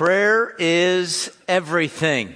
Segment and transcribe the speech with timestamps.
[0.00, 2.34] Prayer is everything.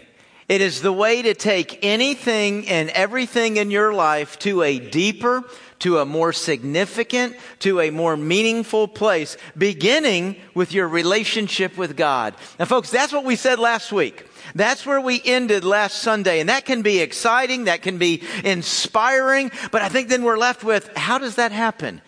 [0.50, 5.44] It is the way to take anything and everything in your life to a deeper,
[5.78, 12.34] to a more significant, to a more meaningful place, beginning with your relationship with God.
[12.58, 14.26] Now folks, that's what we said last week.
[14.54, 16.40] That's where we ended last Sunday.
[16.40, 17.64] And that can be exciting.
[17.64, 19.50] That can be inspiring.
[19.72, 22.02] But I think then we're left with, how does that happen?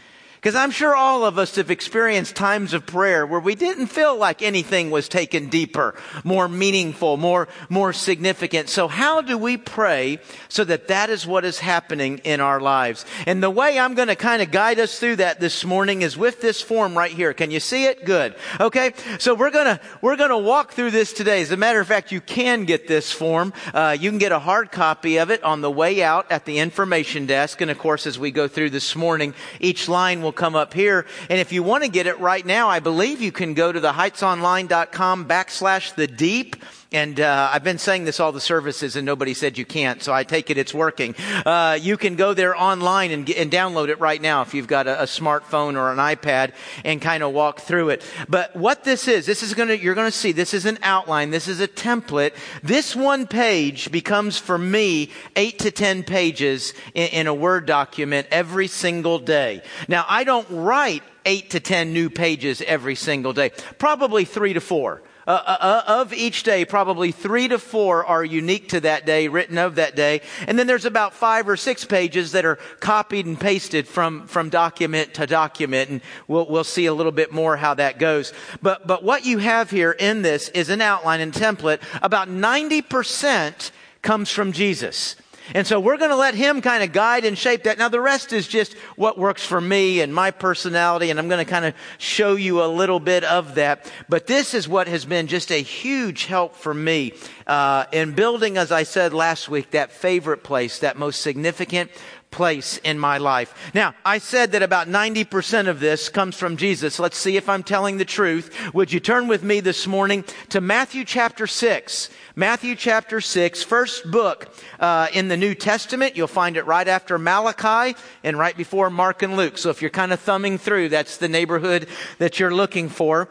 [0.46, 4.16] Because I'm sure all of us have experienced times of prayer where we didn't feel
[4.16, 8.68] like anything was taken deeper, more meaningful, more, more significant.
[8.68, 13.04] So how do we pray so that that is what is happening in our lives?
[13.26, 16.16] And the way I'm going to kind of guide us through that this morning is
[16.16, 17.34] with this form right here.
[17.34, 18.04] Can you see it?
[18.04, 18.36] Good.
[18.60, 18.92] Okay.
[19.18, 21.42] So we're going to, we're going to walk through this today.
[21.42, 23.52] As a matter of fact, you can get this form.
[23.74, 26.60] Uh, you can get a hard copy of it on the way out at the
[26.60, 27.60] information desk.
[27.60, 31.06] And of course, as we go through this morning, each line will come up here.
[31.28, 33.80] And if you want to get it right now, I believe you can go to
[33.80, 36.56] the heightsonline.com backslash the deep
[36.92, 40.12] and uh, I've been saying this all the services, and nobody said you can't, so
[40.12, 41.16] I take it it's working.
[41.44, 44.86] Uh, you can go there online and, and, download it right now if you've got
[44.86, 46.52] a, a smartphone or an iPad,
[46.84, 48.02] and kind of walk through it.
[48.28, 50.32] But what this is, this is going to you're going to see.
[50.32, 51.30] This is an outline.
[51.30, 52.34] This is a template.
[52.62, 58.28] This one page becomes for me eight to ten pages in, in a Word document
[58.30, 59.62] every single day.
[59.88, 63.50] Now I don't write eight to ten new pages every single day.
[63.78, 65.02] Probably three to four.
[65.26, 69.26] Uh, uh, uh, of each day, probably three to four are unique to that day,
[69.26, 70.20] written of that day.
[70.46, 74.50] And then there's about five or six pages that are copied and pasted from, from
[74.50, 75.90] document to document.
[75.90, 78.32] And we'll, we'll see a little bit more how that goes.
[78.62, 81.80] But, but what you have here in this is an outline and template.
[82.02, 85.16] About 90% comes from Jesus.
[85.54, 87.78] And so we're going to let him kind of guide and shape that.
[87.78, 91.44] Now the rest is just what works for me and my personality, and I'm going
[91.44, 93.90] to kind of show you a little bit of that.
[94.08, 97.12] But this is what has been just a huge help for me
[97.46, 101.90] uh, in building, as I said last week, that favorite place, that most significant
[102.36, 103.72] place in my life.
[103.72, 106.98] Now, I said that about 90% of this comes from Jesus.
[106.98, 108.74] Let's see if I'm telling the truth.
[108.74, 112.10] Would you turn with me this morning to Matthew chapter 6?
[112.38, 116.18] Matthew chapter 6, first book uh, in the New Testament.
[116.18, 119.56] You'll find it right after Malachi and right before Mark and Luke.
[119.56, 123.30] So if you're kind of thumbing through, that's the neighborhood that you're looking for.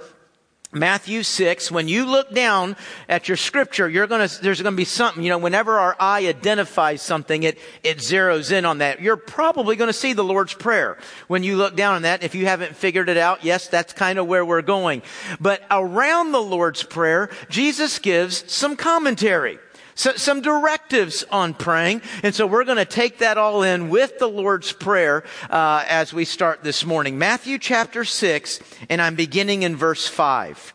[0.76, 2.76] Matthew 6, when you look down
[3.08, 7.02] at your scripture, you're gonna, there's gonna be something, you know, whenever our eye identifies
[7.02, 9.02] something, it, it zeroes in on that.
[9.02, 10.98] You're probably gonna see the Lord's Prayer
[11.28, 12.24] when you look down on that.
[12.24, 15.02] If you haven't figured it out, yes, that's kind of where we're going.
[15.40, 19.60] But around the Lord's Prayer, Jesus gives some commentary.
[19.96, 22.02] So, some directives on praying.
[22.22, 26.14] And so we're going to take that all in with the Lord's Prayer uh, as
[26.14, 27.18] we start this morning.
[27.18, 30.74] Matthew chapter 6, and I'm beginning in verse 5.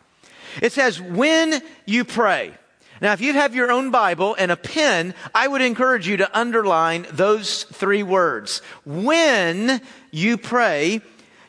[0.63, 2.53] It says, When you pray.
[2.99, 6.39] Now, if you have your own Bible and a pen, I would encourage you to
[6.39, 8.61] underline those three words.
[8.85, 9.81] When
[10.11, 11.01] you pray,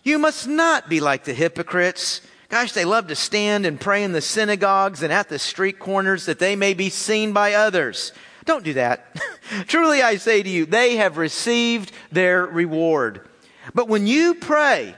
[0.03, 2.22] you must not be like the hypocrites
[2.53, 6.27] Gosh, they love to stand and pray in the synagogues and at the street corners
[6.27, 8.13] that they may be seen by others.
[8.45, 9.17] Don't do that.
[9.69, 13.27] Truly I say to you, they have received their reward.
[13.73, 14.95] But when you pray,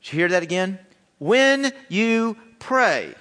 [0.00, 0.78] did you hear that again?
[1.18, 3.16] When you pray,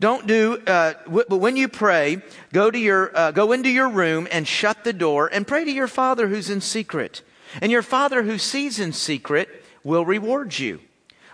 [0.00, 3.88] don't do, uh, w- but when you pray, go to your, uh, go into your
[3.88, 7.22] room and shut the door and pray to your Father who's in secret.
[7.62, 10.80] And your Father who sees in secret will reward you.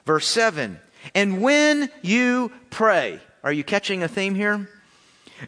[0.04, 0.80] Verse 7.
[1.14, 4.68] And when you pray, are you catching a theme here?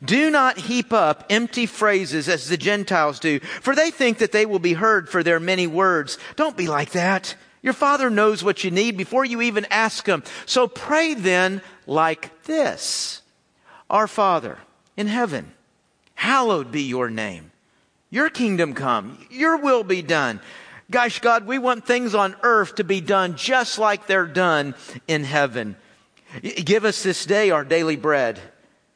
[0.02, 4.46] Do not heap up empty phrases as the Gentiles do, for they think that they
[4.46, 6.18] will be heard for their many words.
[6.36, 7.34] Don't be like that.
[7.62, 10.24] Your Father knows what you need before you even ask Him.
[10.46, 13.22] So pray then like this
[13.90, 14.58] Our Father
[14.96, 15.52] in heaven,
[16.14, 17.52] hallowed be your name.
[18.10, 20.40] Your kingdom come, your will be done
[20.92, 24.74] Gosh, God, we want things on earth to be done just like they're done
[25.08, 25.76] in heaven.
[26.42, 28.38] Give us this day our daily bread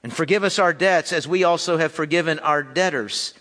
[0.02, 3.32] and forgive us our debts as we also have forgiven our debtors.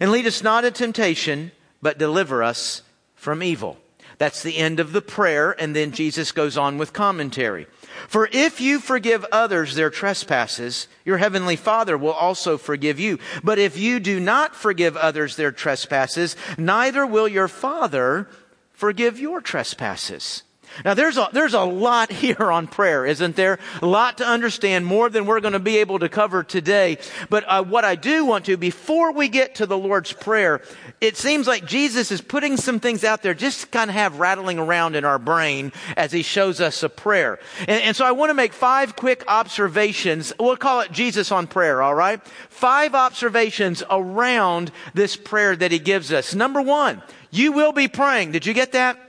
[0.00, 1.50] And lead us not into temptation,
[1.82, 2.82] but deliver us
[3.16, 3.78] from evil.
[4.18, 5.50] That's the end of the prayer.
[5.60, 7.66] And then Jesus goes on with commentary.
[8.08, 13.18] For if you forgive others their trespasses, your heavenly Father will also forgive you.
[13.42, 18.28] But if you do not forgive others their trespasses, neither will your Father
[18.72, 20.42] forgive your trespasses.
[20.84, 23.58] Now there's a, there's a lot here on prayer, isn't there?
[23.82, 26.98] A lot to understand, more than we're going to be able to cover today.
[27.28, 30.62] But uh, what I do want to, before we get to the Lord's Prayer,
[31.00, 34.58] it seems like Jesus is putting some things out there just kind of have rattling
[34.58, 37.38] around in our brain as he shows us a prayer.
[37.60, 40.32] And, and so I want to make five quick observations.
[40.38, 42.24] We'll call it Jesus on prayer, all right?
[42.48, 46.34] Five observations around this prayer that he gives us.
[46.34, 48.32] Number one, you will be praying.
[48.32, 49.03] Did you get that?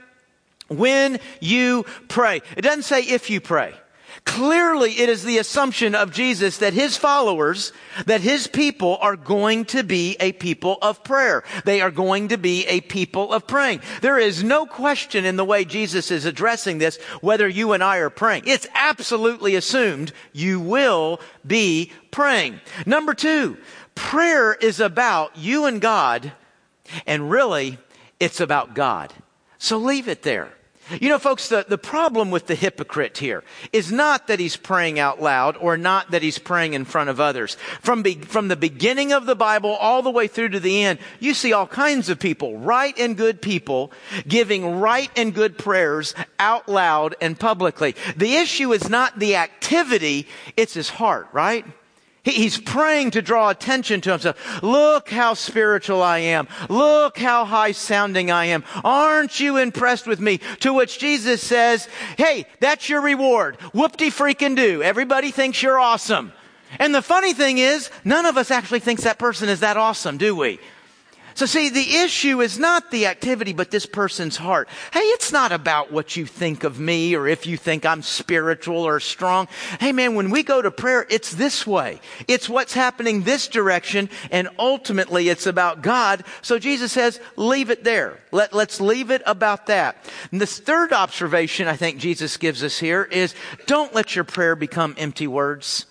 [0.68, 2.42] When you pray.
[2.56, 3.74] It doesn't say if you pray.
[4.26, 7.72] Clearly, it is the assumption of Jesus that his followers,
[8.06, 11.44] that his people are going to be a people of prayer.
[11.64, 13.82] They are going to be a people of praying.
[14.02, 17.98] There is no question in the way Jesus is addressing this whether you and I
[17.98, 18.42] are praying.
[18.46, 22.60] It's absolutely assumed you will be praying.
[22.84, 23.56] Number two,
[23.94, 26.32] prayer is about you and God,
[27.06, 27.78] and really,
[28.18, 29.14] it's about God.
[29.58, 30.52] So leave it there.
[30.90, 33.42] You know, folks, the, the problem with the hypocrite here
[33.72, 37.18] is not that he's praying out loud or not that he's praying in front of
[37.18, 37.56] others.
[37.80, 41.00] From, be, from the beginning of the Bible all the way through to the end,
[41.18, 43.90] you see all kinds of people, right and good people,
[44.28, 47.96] giving right and good prayers out loud and publicly.
[48.16, 51.64] The issue is not the activity, it's his heart, right?
[52.32, 54.62] He's praying to draw attention to himself.
[54.62, 56.48] Look how spiritual I am.
[56.68, 58.64] Look how high sounding I am.
[58.82, 60.38] Aren't you impressed with me?
[60.60, 61.88] To which Jesus says,
[62.18, 63.56] Hey, that's your reward.
[63.72, 64.82] Whoop-de freaking do.
[64.82, 66.32] Everybody thinks you're awesome.
[66.80, 70.18] And the funny thing is, none of us actually thinks that person is that awesome,
[70.18, 70.58] do we?
[71.36, 74.70] So see, the issue is not the activity, but this person's heart.
[74.94, 78.78] Hey, it's not about what you think of me or if you think I'm spiritual
[78.78, 79.46] or strong.
[79.78, 82.00] Hey man, when we go to prayer, it's this way.
[82.26, 86.24] It's what's happening this direction and ultimately it's about God.
[86.40, 88.18] So Jesus says, leave it there.
[88.32, 90.10] Let, let's leave it about that.
[90.32, 93.34] And this third observation I think Jesus gives us here is
[93.66, 95.84] don't let your prayer become empty words.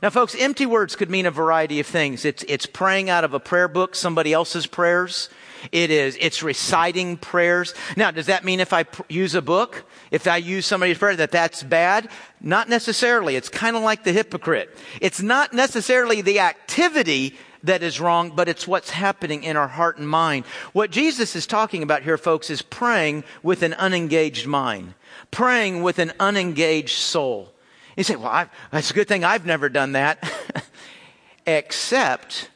[0.00, 2.24] Now, folks, empty words could mean a variety of things.
[2.24, 5.28] It's, it's praying out of a prayer book, somebody else's prayers.
[5.70, 7.74] It is, it's reciting prayers.
[7.96, 11.14] Now, does that mean if I pr- use a book, if I use somebody's prayer,
[11.16, 12.08] that that's bad?
[12.40, 13.36] Not necessarily.
[13.36, 14.76] It's kind of like the hypocrite.
[15.00, 19.98] It's not necessarily the activity that is wrong, but it's what's happening in our heart
[19.98, 20.46] and mind.
[20.72, 24.94] What Jesus is talking about here, folks, is praying with an unengaged mind,
[25.30, 27.51] praying with an unengaged soul.
[27.96, 30.22] You say, well, I've, that's a good thing I've never done that.
[31.46, 32.50] Except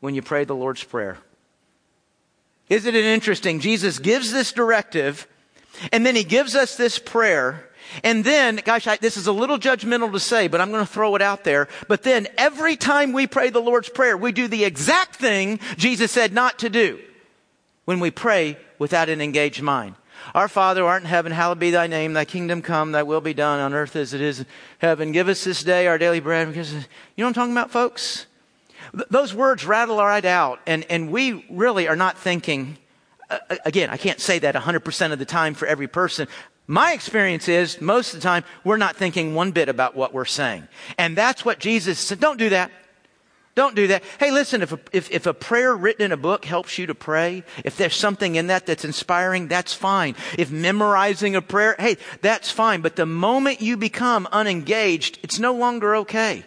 [0.00, 1.18] when you pray the Lord's Prayer.
[2.68, 3.60] Isn't it interesting?
[3.60, 5.26] Jesus gives this directive,
[5.92, 7.68] and then he gives us this prayer.
[8.02, 10.90] And then, gosh, I, this is a little judgmental to say, but I'm going to
[10.90, 11.68] throw it out there.
[11.88, 16.10] But then every time we pray the Lord's Prayer, we do the exact thing Jesus
[16.10, 16.98] said not to do
[17.84, 19.94] when we pray without an engaged mind.
[20.34, 22.12] Our Father who art in heaven, hallowed be thy name.
[22.12, 24.46] Thy kingdom come, thy will be done on earth as it is in
[24.78, 25.12] heaven.
[25.12, 26.54] Give us this day our daily bread.
[26.54, 26.78] You know
[27.16, 28.26] what I'm talking about, folks?
[28.92, 30.60] Th- those words rattle right out.
[30.66, 32.78] And, and we really are not thinking,
[33.30, 36.28] uh, again, I can't say that 100% of the time for every person.
[36.66, 40.24] My experience is most of the time we're not thinking one bit about what we're
[40.24, 40.68] saying.
[40.96, 42.20] And that's what Jesus said.
[42.20, 42.70] Don't do that.
[43.54, 44.02] Don't do that.
[44.18, 46.94] Hey, listen, if a, if, if a prayer written in a book helps you to
[46.94, 50.16] pray, if there's something in that that's inspiring, that's fine.
[50.38, 52.80] If memorizing a prayer, hey, that's fine.
[52.80, 56.44] But the moment you become unengaged, it's no longer okay.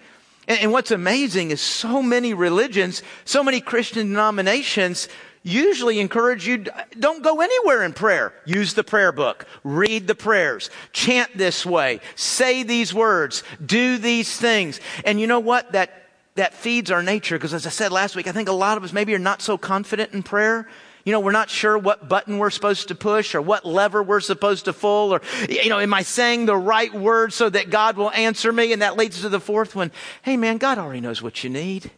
[0.47, 5.07] And, and what's amazing is so many religions, so many Christian denominations
[5.43, 6.65] usually encourage you
[6.99, 8.33] don't go anywhere in prayer.
[8.45, 9.45] Use the prayer book.
[9.63, 10.71] Read the prayers.
[10.91, 11.99] Chant this way.
[12.15, 13.43] Say these words.
[13.63, 14.79] Do these things.
[15.05, 15.73] And you know what?
[15.73, 16.04] That
[16.35, 17.37] that feeds our nature.
[17.37, 19.41] Because as I said last week, I think a lot of us maybe are not
[19.41, 20.67] so confident in prayer.
[21.05, 24.21] You know, we're not sure what button we're supposed to push or what lever we're
[24.21, 27.95] supposed to pull or, you know, am I saying the right word so that God
[27.95, 28.73] will answer me?
[28.73, 29.91] And that leads to the fourth one.
[30.23, 31.91] Hey man, God already knows what you need.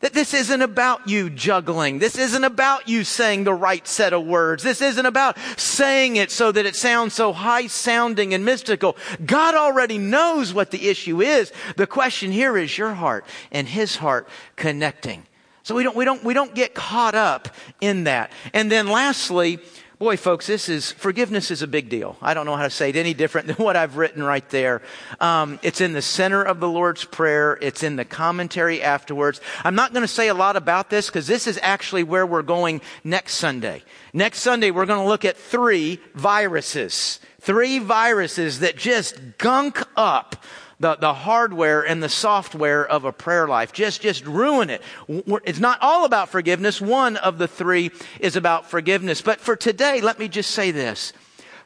[0.00, 1.98] That this isn't about you juggling.
[1.98, 4.62] This isn't about you saying the right set of words.
[4.62, 8.96] This isn't about saying it so that it sounds so high sounding and mystical.
[9.24, 11.52] God already knows what the issue is.
[11.76, 15.24] The question here is your heart and his heart connecting.
[15.64, 17.48] So we don't, we don't, we don't get caught up
[17.80, 18.30] in that.
[18.54, 19.58] And then lastly,
[19.98, 22.16] Boy, folks, this is, forgiveness is a big deal.
[22.22, 24.80] I don't know how to say it any different than what I've written right there.
[25.18, 27.58] Um, it's in the center of the Lord's Prayer.
[27.60, 29.40] It's in the commentary afterwards.
[29.64, 32.42] I'm not going to say a lot about this because this is actually where we're
[32.42, 33.82] going next Sunday.
[34.12, 37.18] Next Sunday, we're going to look at three viruses.
[37.40, 40.44] Three viruses that just gunk up
[40.80, 43.72] the, the hardware and the software of a prayer life.
[43.72, 44.82] Just, just ruin it.
[45.08, 46.80] It's not all about forgiveness.
[46.80, 49.20] One of the three is about forgiveness.
[49.20, 51.12] But for today, let me just say this.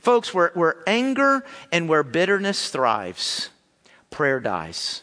[0.01, 3.51] Folks, where, where anger and where bitterness thrives,
[4.11, 5.03] prayer dies.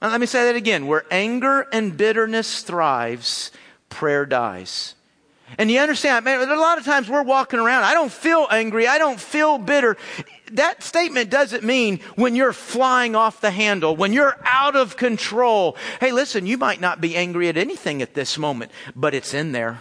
[0.00, 0.86] Now, let me say that again.
[0.86, 3.50] Where anger and bitterness thrives,
[3.88, 4.94] prayer dies.
[5.58, 8.86] And you understand, man, a lot of times we're walking around, I don't feel angry,
[8.86, 9.96] I don't feel bitter.
[10.52, 15.76] That statement doesn't mean when you're flying off the handle, when you're out of control.
[16.00, 19.52] Hey, listen, you might not be angry at anything at this moment, but it's in
[19.52, 19.80] there.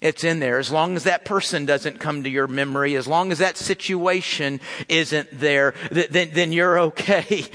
[0.00, 0.60] It's in there.
[0.60, 4.60] As long as that person doesn't come to your memory, as long as that situation
[4.88, 7.46] isn't there, then, then you're okay.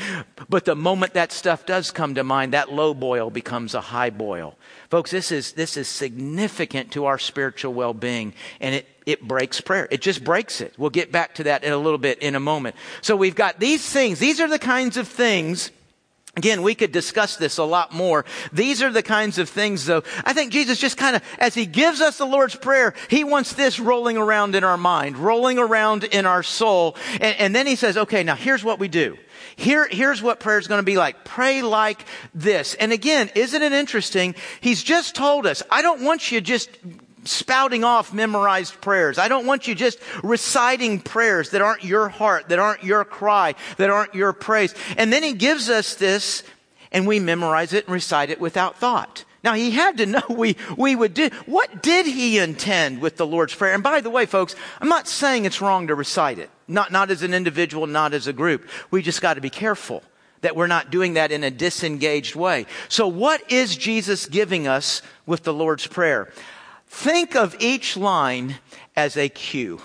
[0.50, 4.10] But the moment that stuff does come to mind, that low boil becomes a high
[4.10, 4.58] boil.
[4.90, 9.88] Folks, this is, this is significant to our spiritual well-being and it, it breaks prayer.
[9.90, 10.74] It just breaks it.
[10.78, 12.76] We'll get back to that in a little bit in a moment.
[13.02, 14.20] So we've got these things.
[14.20, 15.72] These are the kinds of things
[16.36, 18.26] Again, we could discuss this a lot more.
[18.52, 20.02] These are the kinds of things though.
[20.26, 23.54] I think Jesus just kind of, as he gives us the Lord's Prayer, he wants
[23.54, 26.98] this rolling around in our mind, rolling around in our soul.
[27.22, 29.16] And, and then he says, okay, now here's what we do.
[29.56, 31.24] Here, here's what prayer is going to be like.
[31.24, 32.74] Pray like this.
[32.76, 34.34] And again, isn't it interesting?
[34.60, 36.70] He's just told us, I don't want you just
[37.26, 39.18] spouting off memorized prayers.
[39.18, 43.56] I don't want you just reciting prayers that aren't your heart, that aren't your cry,
[43.78, 44.74] that aren't your praise.
[44.98, 46.44] And then he gives us this
[46.92, 49.26] and we memorize it and recite it without thought.
[49.44, 53.28] Now he had to know we, we would do, what did he intend with the
[53.28, 53.74] Lord's Prayer?
[53.74, 56.50] And by the way, folks, I'm not saying it's wrong to recite it.
[56.68, 58.68] Not, not as an individual, not as a group.
[58.90, 60.02] We just got to be careful
[60.42, 62.66] that we're not doing that in a disengaged way.
[62.90, 66.32] So what is Jesus giving us with the Lord's Prayer?
[66.94, 68.58] Think of each line
[68.96, 69.82] as a cue.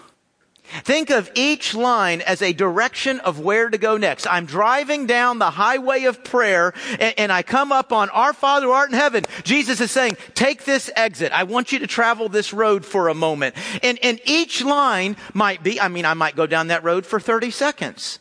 [0.84, 4.26] Think of each line as a direction of where to go next.
[4.26, 8.66] I'm driving down the highway of prayer and, and, I come up on our Father
[8.66, 9.24] who art in heaven.
[9.42, 11.32] Jesus is saying, take this exit.
[11.32, 13.56] I want you to travel this road for a moment.
[13.82, 17.18] And, and each line might be, I mean, I might go down that road for
[17.18, 18.18] 30 seconds.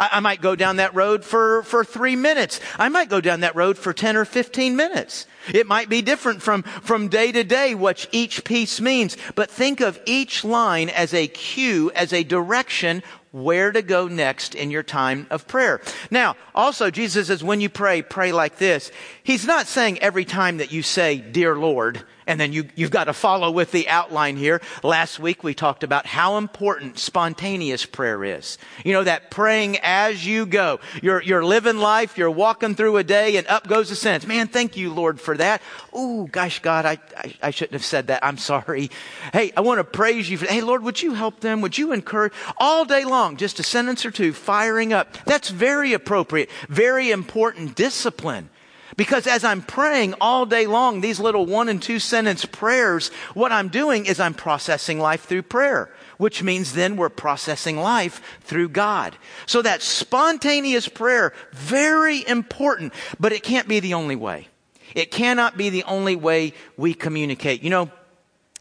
[0.00, 2.58] I, I might go down that road for, for three minutes.
[2.78, 5.26] I might go down that road for 10 or 15 minutes.
[5.52, 9.80] It might be different from, from day to day what each piece means, but think
[9.80, 13.02] of each line as a cue, as a direction
[13.32, 15.80] where to go next in your time of prayer.
[16.10, 18.90] Now, also, Jesus says when you pray, pray like this.
[19.22, 23.04] He's not saying every time that you say, Dear Lord, and then you, you've got
[23.04, 24.60] to follow with the outline here.
[24.82, 28.58] Last week we talked about how important spontaneous prayer is.
[28.84, 30.80] You know, that praying as you go.
[31.02, 34.26] You're, you're living life, you're walking through a day, and up goes a sentence.
[34.26, 35.62] Man, thank you, Lord, for that.
[35.92, 38.24] Oh, gosh, God, I, I, I shouldn't have said that.
[38.24, 38.90] I'm sorry.
[39.32, 41.60] Hey, I want to praise you for, hey, Lord, would you help them?
[41.60, 42.32] Would you encourage?
[42.58, 45.16] All day long, just a sentence or two firing up.
[45.24, 48.50] That's very appropriate, very important discipline.
[49.00, 53.50] Because as I'm praying all day long, these little one and two sentence prayers, what
[53.50, 58.68] I'm doing is I'm processing life through prayer, which means then we're processing life through
[58.68, 59.16] God.
[59.46, 64.48] So that spontaneous prayer, very important, but it can't be the only way.
[64.94, 67.62] It cannot be the only way we communicate.
[67.62, 67.90] You know,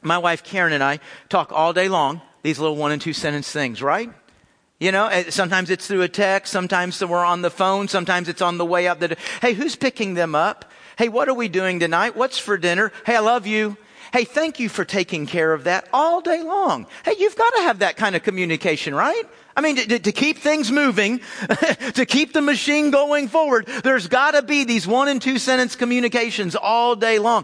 [0.01, 3.51] my wife Karen and I talk all day long, these little one and two sentence
[3.51, 4.09] things, right?
[4.79, 8.41] You know, eh, sometimes it's through a text, sometimes we're on the phone, sometimes it's
[8.41, 9.01] on the way out.
[9.01, 10.71] The, hey, who's picking them up?
[10.97, 12.15] Hey, what are we doing tonight?
[12.15, 12.93] What's for dinner?
[13.05, 13.75] Hey, I love you.
[14.13, 16.87] Hey, thank you for taking care of that all day long.
[17.03, 19.23] Hey, you've got to have that kind of communication, right?
[19.55, 21.19] I mean, to, to keep things moving,
[21.95, 25.75] to keep the machine going forward, there's got to be these one and two sentence
[25.75, 27.43] communications all day long.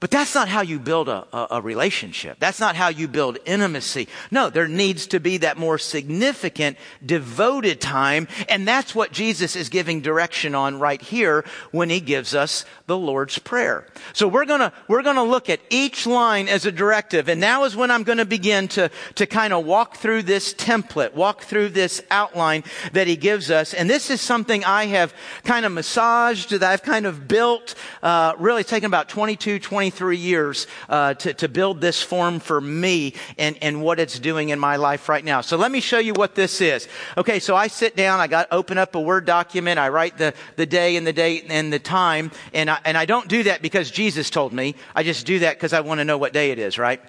[0.00, 2.38] But that's not how you build a, a, a, relationship.
[2.38, 4.06] That's not how you build intimacy.
[4.30, 8.28] No, there needs to be that more significant, devoted time.
[8.48, 12.96] And that's what Jesus is giving direction on right here when he gives us the
[12.96, 13.88] Lord's Prayer.
[14.12, 17.28] So we're gonna, we're gonna look at each line as a directive.
[17.28, 21.14] And now is when I'm gonna begin to, to kind of walk through this template,
[21.14, 22.62] walk through this outline
[22.92, 23.74] that he gives us.
[23.74, 25.12] And this is something I have
[25.42, 30.18] kind of massaged, that I've kind of built, uh, really taken about 22, 20 23
[30.18, 34.58] years uh, to, to build this form for me and, and what it's doing in
[34.58, 35.40] my life right now.
[35.40, 36.86] So let me show you what this is.
[37.16, 40.34] Okay, so I sit down, I got open up a Word document, I write the,
[40.56, 43.62] the day and the date and the time, and I, and I don't do that
[43.62, 44.74] because Jesus told me.
[44.94, 47.00] I just do that because I want to know what day it is, right?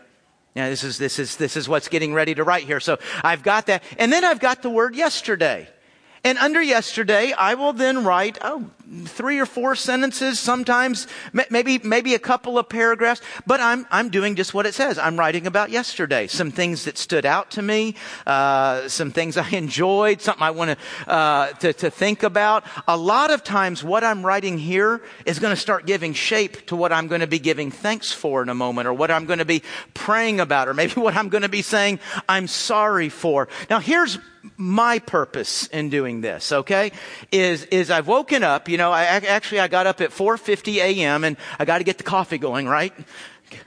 [0.56, 2.80] Yeah, this is, this is, this is what's getting ready to write here.
[2.80, 3.84] So I've got that.
[3.98, 5.68] And then I've got the word yesterday.
[6.24, 8.70] And under yesterday, I will then write, oh,
[9.06, 11.08] three or four sentences, sometimes
[11.50, 14.98] maybe, maybe a couple of paragraphs, but I'm, I'm doing just what it says.
[14.98, 19.48] I'm writing about yesterday, some things that stood out to me, uh, some things I
[19.52, 22.64] enjoyed, something I want uh, to, to think about.
[22.88, 26.76] A lot of times what I'm writing here is going to start giving shape to
[26.76, 29.40] what I'm going to be giving thanks for in a moment, or what I'm going
[29.40, 29.62] to be
[29.94, 33.48] praying about, or maybe what I'm going to be saying I'm sorry for.
[33.70, 34.18] Now here's
[34.58, 36.92] my purpose in doing this, okay,
[37.32, 41.24] is, is I've woken up, you know, I actually, I got up at 4.50 a.m.
[41.24, 42.94] and I got to get the coffee going, right?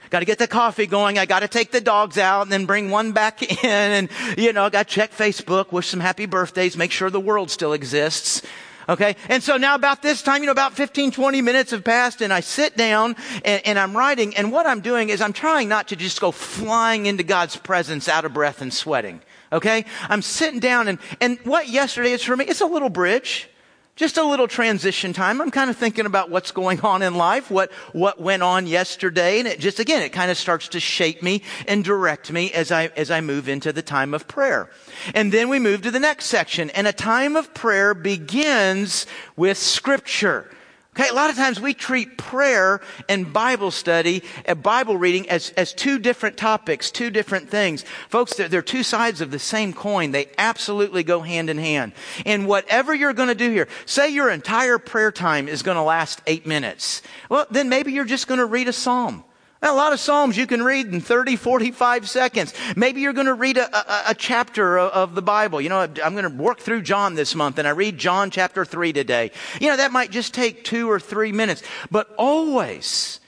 [0.09, 1.17] Got to get the coffee going.
[1.17, 4.51] I got to take the dogs out and then bring one back in and, you
[4.51, 8.41] know, got to check Facebook, wish some happy birthdays, make sure the world still exists.
[8.89, 9.15] Okay.
[9.29, 12.33] And so now about this time, you know, about 15, 20 minutes have passed and
[12.33, 13.15] I sit down
[13.45, 16.31] and, and, I'm writing and what I'm doing is I'm trying not to just go
[16.31, 19.21] flying into God's presence out of breath and sweating.
[19.53, 19.85] Okay?
[20.09, 23.49] I'm sitting down and, and what yesterday is for me, it's a little bridge.
[23.95, 25.39] Just a little transition time.
[25.39, 29.37] I'm kind of thinking about what's going on in life, what, what went on yesterday.
[29.37, 32.71] And it just, again, it kind of starts to shape me and direct me as
[32.71, 34.67] I, as I move into the time of prayer.
[35.13, 36.71] And then we move to the next section.
[36.71, 40.49] And a time of prayer begins with scripture.
[40.95, 45.49] Okay, a lot of times we treat prayer and Bible study and Bible reading as,
[45.57, 47.83] as two different topics, two different things.
[48.09, 50.11] Folks, they're, they're two sides of the same coin.
[50.11, 51.93] They absolutely go hand in hand.
[52.27, 55.81] And whatever you're going to do here, say your entire prayer time is going to
[55.81, 57.01] last eight minutes.
[57.27, 59.23] Well, then maybe you're just going to read a psalm.
[59.63, 62.53] A lot of Psalms you can read in 30, 45 seconds.
[62.75, 65.61] Maybe you're going to read a, a, a chapter of, of, the Bible.
[65.61, 68.65] You know, I'm going to work through John this month and I read John chapter
[68.65, 69.31] 3 today.
[69.61, 71.63] You know, that might just take two or three minutes.
[71.89, 73.21] But always,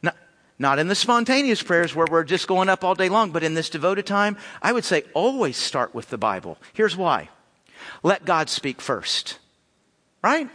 [0.00, 0.16] not,
[0.60, 3.54] not in the spontaneous prayers where we're just going up all day long, but in
[3.54, 6.56] this devoted time, I would say always start with the Bible.
[6.72, 7.30] Here's why.
[8.04, 9.40] Let God speak first.
[10.22, 10.48] Right?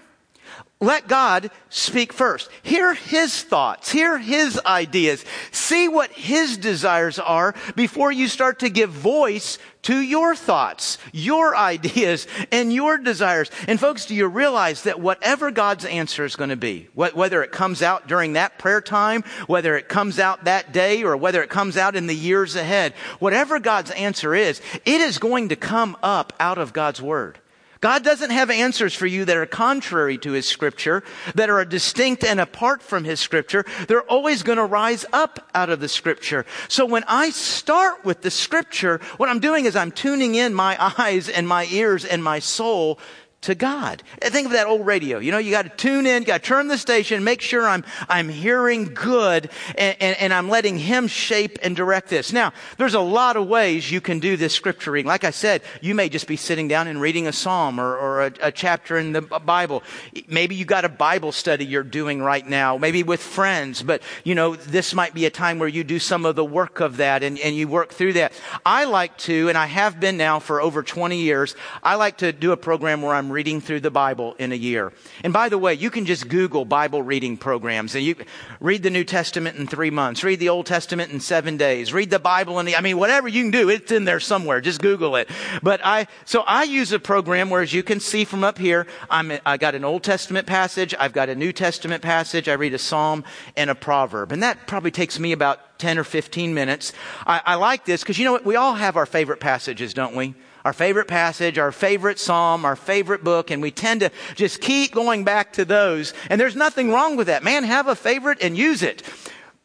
[0.82, 2.50] Let God speak first.
[2.62, 3.92] Hear His thoughts.
[3.92, 5.24] Hear His ideas.
[5.52, 11.56] See what His desires are before you start to give voice to your thoughts, your
[11.74, 13.50] ideas, and your desires.
[13.68, 17.54] And folks, do you realize that whatever God's answer is going to be, whether it
[17.54, 21.50] comes out during that prayer time, whether it comes out that day, or whether it
[21.50, 25.96] comes out in the years ahead, whatever God's answer is, it is going to come
[26.04, 27.40] up out of God's Word.
[27.86, 31.04] God doesn't have answers for you that are contrary to His scripture,
[31.36, 33.64] that are distinct and apart from His scripture.
[33.88, 36.48] They're always going to rise up out of the scripture.
[36.68, 40.76] So when I start with the scripture, what I'm doing is I'm tuning in my
[40.98, 42.98] eyes and my ears and my soul
[43.46, 44.02] to God.
[44.22, 45.20] Think of that old radio.
[45.20, 47.86] You know, you got to tune in, got to turn the station, make sure I'm,
[48.10, 52.34] I'm hearing good, and, and, and, I'm letting Him shape and direct this.
[52.34, 55.08] Now, there's a lot of ways you can do this scripture reading.
[55.08, 58.26] Like I said, you may just be sitting down and reading a psalm or, or
[58.26, 59.84] a, a chapter in the Bible.
[60.28, 64.34] Maybe you got a Bible study you're doing right now, maybe with friends, but you
[64.34, 67.22] know, this might be a time where you do some of the work of that
[67.22, 68.34] and, and you work through that.
[68.66, 72.34] I like to, and I have been now for over 20 years, I like to
[72.34, 74.94] do a program where I'm reading through the Bible in a year.
[75.22, 78.16] And by the way, you can just Google Bible reading programs and you
[78.62, 82.10] read the New Testament in three months, read the Old Testament in seven days, read
[82.10, 84.62] the Bible in the, I mean, whatever you can do, it's in there somewhere.
[84.62, 85.30] Just Google it.
[85.62, 88.88] But I, so I use a program where as you can see from up here,
[89.10, 92.74] I'm, I got an Old Testament passage, I've got a New Testament passage, I read
[92.74, 93.26] a Psalm
[93.58, 94.32] and a proverb.
[94.32, 96.94] And that probably takes me about 10 or 15 minutes.
[97.28, 98.46] I, I like this because you know what?
[98.46, 100.36] We all have our favorite passages, don't we?
[100.66, 104.92] Our favorite passage, our favorite psalm, our favorite book, and we tend to just keep
[104.92, 106.14] going back to those.
[106.28, 107.44] And there's nothing wrong with that.
[107.44, 109.04] Man, have a favorite and use it.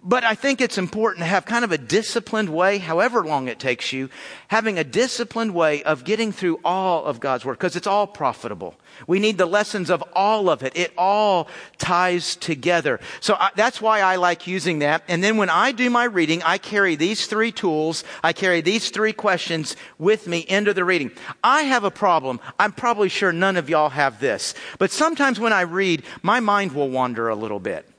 [0.02, 3.58] But I think it's important to have kind of a disciplined way, however long it
[3.58, 4.08] takes you,
[4.48, 8.74] having a disciplined way of getting through all of God's Word, because it's all profitable.
[9.06, 10.74] We need the lessons of all of it.
[10.74, 12.98] It all ties together.
[13.20, 15.02] So I, that's why I like using that.
[15.06, 18.88] And then when I do my reading, I carry these three tools, I carry these
[18.88, 21.10] three questions with me into the reading.
[21.44, 22.40] I have a problem.
[22.58, 24.54] I'm probably sure none of y'all have this.
[24.78, 27.89] But sometimes when I read, my mind will wander a little bit.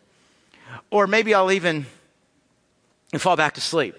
[0.91, 1.85] Or maybe I'll even
[3.17, 3.95] fall back to sleep.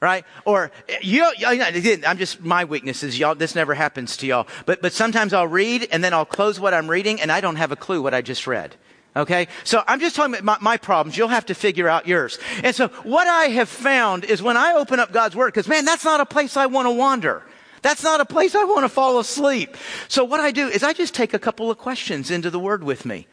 [0.00, 0.24] Right?
[0.44, 4.48] Or you, I'm just, my weakness is y'all, this never happens to y'all.
[4.66, 7.54] But, but sometimes I'll read and then I'll close what I'm reading and I don't
[7.54, 8.74] have a clue what I just read.
[9.14, 9.46] Okay?
[9.62, 11.16] So I'm just talking about my, my, problems.
[11.16, 12.38] You'll have to figure out yours.
[12.64, 15.84] And so what I have found is when I open up God's Word, because man,
[15.84, 17.44] that's not a place I want to wander.
[17.82, 19.76] That's not a place I want to fall asleep.
[20.08, 22.82] So what I do is I just take a couple of questions into the Word
[22.82, 23.26] with me.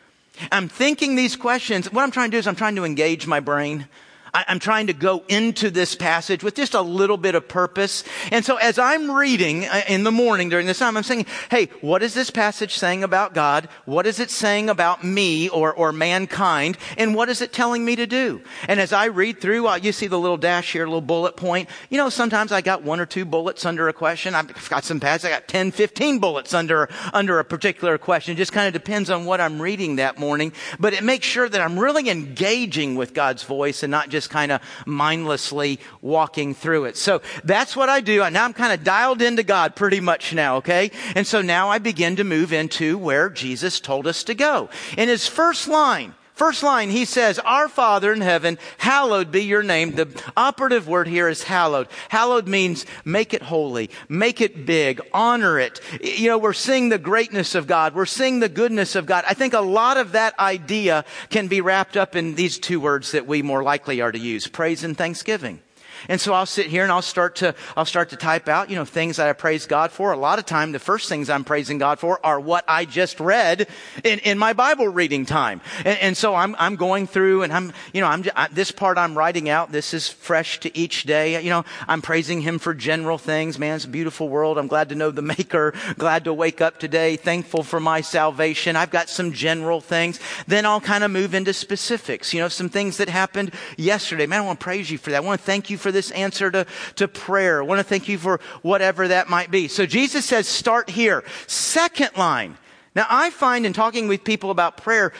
[0.51, 1.91] I'm thinking these questions.
[1.91, 3.87] What I'm trying to do is I'm trying to engage my brain.
[4.33, 8.03] I'm trying to go into this passage with just a little bit of purpose.
[8.31, 11.69] And so as I'm reading uh, in the morning during this time, I'm saying, hey,
[11.81, 13.69] what is this passage saying about God?
[13.85, 16.77] What is it saying about me or, or mankind?
[16.97, 18.41] And what is it telling me to do?
[18.67, 21.69] And as I read through, uh, you see the little dash here, little bullet point.
[21.89, 24.35] You know, sometimes I got one or two bullets under a question.
[24.35, 25.25] I've got some pads.
[25.25, 28.33] I got 10, 15 bullets under, under a particular question.
[28.33, 30.53] It just kind of depends on what I'm reading that morning.
[30.79, 34.29] But it makes sure that I'm really engaging with God's voice and not just just
[34.29, 36.97] kind of mindlessly walking through it.
[36.97, 38.29] So that's what I do.
[38.29, 40.91] Now I'm kind of dialed into God pretty much now, okay?
[41.15, 44.69] And so now I begin to move into where Jesus told us to go.
[44.97, 49.61] In his first line, First line, he says, Our Father in heaven, hallowed be your
[49.61, 49.91] name.
[49.91, 51.89] The operative word here is hallowed.
[52.07, 55.81] Hallowed means make it holy, make it big, honor it.
[56.01, 57.93] You know, we're seeing the greatness of God.
[57.93, 59.25] We're seeing the goodness of God.
[59.27, 63.11] I think a lot of that idea can be wrapped up in these two words
[63.11, 65.59] that we more likely are to use, praise and thanksgiving.
[66.07, 68.75] And so I'll sit here and I'll start to, I'll start to type out, you
[68.75, 70.11] know, things that I praise God for.
[70.11, 73.19] A lot of time, the first things I'm praising God for are what I just
[73.19, 73.67] read
[74.03, 75.61] in, in my Bible reading time.
[75.79, 78.97] And, and so I'm, I'm going through and I'm, you know, I'm, I, this part
[78.97, 79.71] I'm writing out.
[79.71, 81.41] This is fresh to each day.
[81.43, 83.59] You know, I'm praising Him for general things.
[83.59, 84.57] Man, it's a beautiful world.
[84.57, 85.73] I'm glad to know the Maker.
[85.97, 87.15] Glad to wake up today.
[87.15, 88.75] Thankful for my salvation.
[88.75, 90.19] I've got some general things.
[90.47, 92.33] Then I'll kind of move into specifics.
[92.33, 94.25] You know, some things that happened yesterday.
[94.25, 95.17] Man, I want to praise you for that.
[95.17, 97.63] I want to thank you for for this answer to, to prayer.
[97.63, 99.67] I want to thank you for whatever that might be.
[99.67, 101.23] So Jesus says, start here.
[101.47, 102.57] Second line.
[102.93, 105.13] Now I find in talking with people about prayer,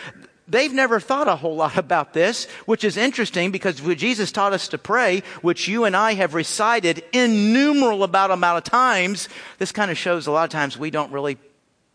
[0.48, 4.68] they've never thought a whole lot about this, which is interesting because Jesus taught us
[4.68, 9.28] to pray, which you and I have recited innumerable about amount of times.
[9.58, 11.40] This kind of shows a lot of times we don't really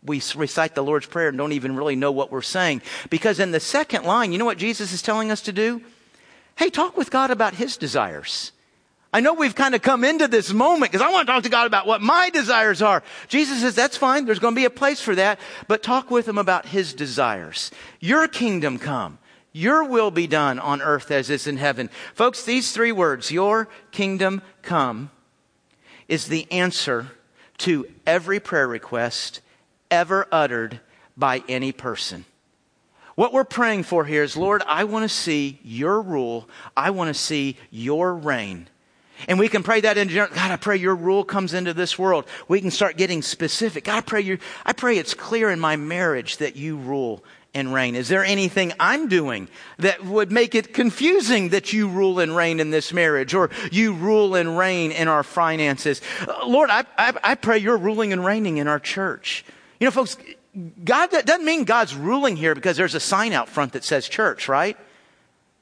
[0.03, 2.81] we recite the Lord's Prayer and don't even really know what we're saying.
[3.09, 5.81] Because in the second line, you know what Jesus is telling us to do?
[6.57, 8.51] Hey, talk with God about His desires.
[9.15, 11.49] I know we've kind of come into this moment because I want to talk to
[11.49, 13.01] God about what my desires are.
[13.29, 14.25] Jesus says, that's fine.
[14.25, 17.71] There's going to be a place for that, but talk with him about his desires.
[18.01, 19.17] Your kingdom come.
[19.53, 21.89] Your will be done on earth as is in heaven.
[22.13, 25.11] Folks, these three words, your kingdom come,
[26.09, 27.07] is the answer
[27.59, 29.39] to every prayer request
[29.89, 30.81] ever uttered
[31.15, 32.25] by any person.
[33.15, 36.49] What we're praying for here is, Lord, I want to see your rule.
[36.75, 38.67] I want to see your reign.
[39.27, 40.33] And we can pray that in general.
[40.33, 42.25] God, I pray your rule comes into this world.
[42.47, 43.85] We can start getting specific.
[43.85, 47.23] God, I pray you, I pray it's clear in my marriage that you rule
[47.55, 47.95] and reign.
[47.95, 49.47] Is there anything I'm doing
[49.79, 53.93] that would make it confusing that you rule and reign in this marriage or you
[53.93, 56.01] rule and reign in our finances?
[56.27, 59.45] Uh, Lord, I, I, I pray you're ruling and reigning in our church.
[59.79, 60.17] You know, folks,
[60.83, 64.07] God, that doesn't mean God's ruling here because there's a sign out front that says
[64.07, 64.77] church, right?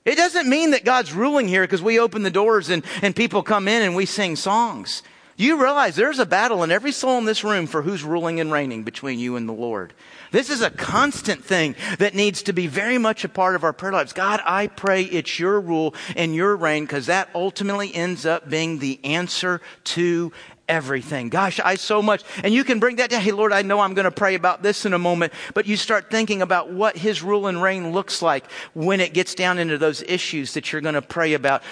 [0.05, 3.43] It doesn't mean that God's ruling here because we open the doors and, and people
[3.43, 5.01] come in and we sing songs.
[5.35, 8.51] You realize there's a battle in every soul in this room for who's ruling and
[8.51, 9.93] reigning between you and the Lord.
[10.31, 13.73] This is a constant thing that needs to be very much a part of our
[13.73, 14.13] prayer lives.
[14.13, 18.77] God, I pray it's your rule and your reign because that ultimately ends up being
[18.77, 20.31] the answer to
[20.67, 21.29] everything.
[21.29, 22.23] Gosh, I so much.
[22.43, 23.21] And you can bring that down.
[23.21, 25.75] Hey, Lord, I know I'm going to pray about this in a moment, but you
[25.75, 29.77] start thinking about what His rule and reign looks like when it gets down into
[29.77, 31.63] those issues that you're going to pray about.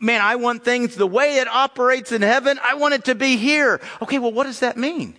[0.00, 2.58] Man, I want things the way it operates in heaven.
[2.62, 3.80] I want it to be here.
[4.02, 5.14] Okay, well, what does that mean?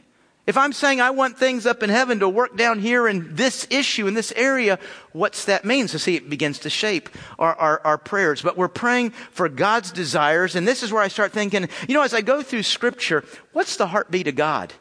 [0.51, 3.65] If I'm saying I want things up in heaven to work down here in this
[3.69, 4.79] issue, in this area,
[5.13, 5.87] what's that mean?
[5.87, 7.07] So see, it begins to shape
[7.39, 8.41] our, our, our, prayers.
[8.41, 10.57] But we're praying for God's desires.
[10.57, 13.77] And this is where I start thinking, you know, as I go through scripture, what's
[13.77, 14.73] the heartbeat of God?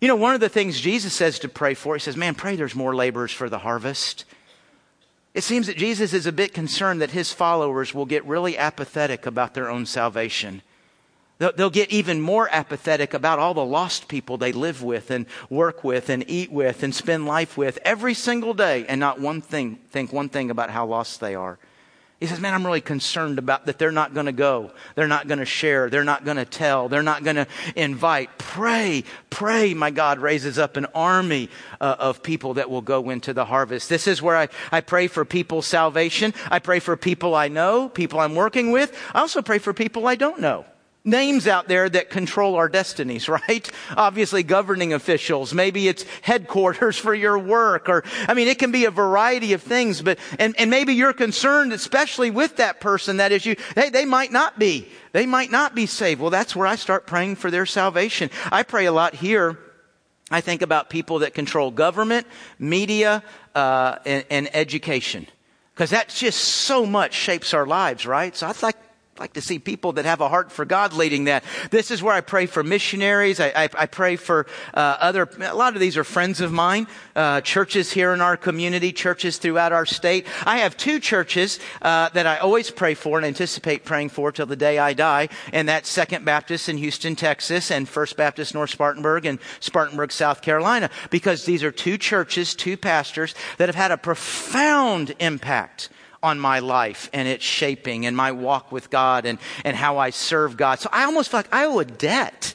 [0.00, 2.54] You know, one of the things Jesus says to pray for, he says, man, pray
[2.54, 4.26] there's more laborers for the harvest.
[5.34, 9.26] It seems that Jesus is a bit concerned that his followers will get really apathetic
[9.26, 10.62] about their own salvation.
[11.38, 15.84] They'll get even more apathetic about all the lost people they live with and work
[15.84, 19.78] with and eat with and spend life with every single day and not one thing,
[19.90, 21.58] think one thing about how lost they are.
[22.18, 24.70] He says, man, I'm really concerned about that they're not going to go.
[24.94, 25.90] They're not going to share.
[25.90, 26.88] They're not going to tell.
[26.88, 28.38] They're not going to invite.
[28.38, 29.74] Pray, pray.
[29.74, 33.90] My God raises up an army uh, of people that will go into the harvest.
[33.90, 36.32] This is where I, I pray for people's salvation.
[36.50, 38.98] I pray for people I know, people I'm working with.
[39.12, 40.64] I also pray for people I don't know
[41.06, 43.70] names out there that control our destinies, right?
[43.96, 45.54] Obviously governing officials.
[45.54, 49.62] Maybe it's headquarters for your work or, I mean, it can be a variety of
[49.62, 53.90] things, but, and, and maybe you're concerned, especially with that person, that is you, hey,
[53.90, 54.88] they might not be.
[55.12, 56.20] They might not be saved.
[56.20, 58.30] Well, that's where I start praying for their salvation.
[58.52, 59.58] I pray a lot here.
[60.30, 62.26] I think about people that control government,
[62.58, 63.22] media,
[63.54, 65.28] uh, and, and education.
[65.72, 68.34] Because that just so much shapes our lives, right?
[68.34, 68.76] So I'd like
[69.18, 71.44] like to see people that have a heart for God leading that.
[71.70, 73.40] This is where I pray for missionaries.
[73.40, 76.86] I, I, I pray for uh, other, a lot of these are friends of mine,
[77.14, 80.26] uh, churches here in our community, churches throughout our state.
[80.44, 84.46] I have two churches uh, that I always pray for and anticipate praying for till
[84.46, 88.70] the day I die, and that's Second Baptist in Houston, Texas, and First Baptist North
[88.70, 93.90] Spartanburg in Spartanburg, South Carolina, because these are two churches, two pastors that have had
[93.90, 95.88] a profound impact
[96.26, 100.10] on my life and its shaping and my walk with God and, and how I
[100.10, 100.80] serve God.
[100.80, 102.54] So I almost feel like I owe a debt.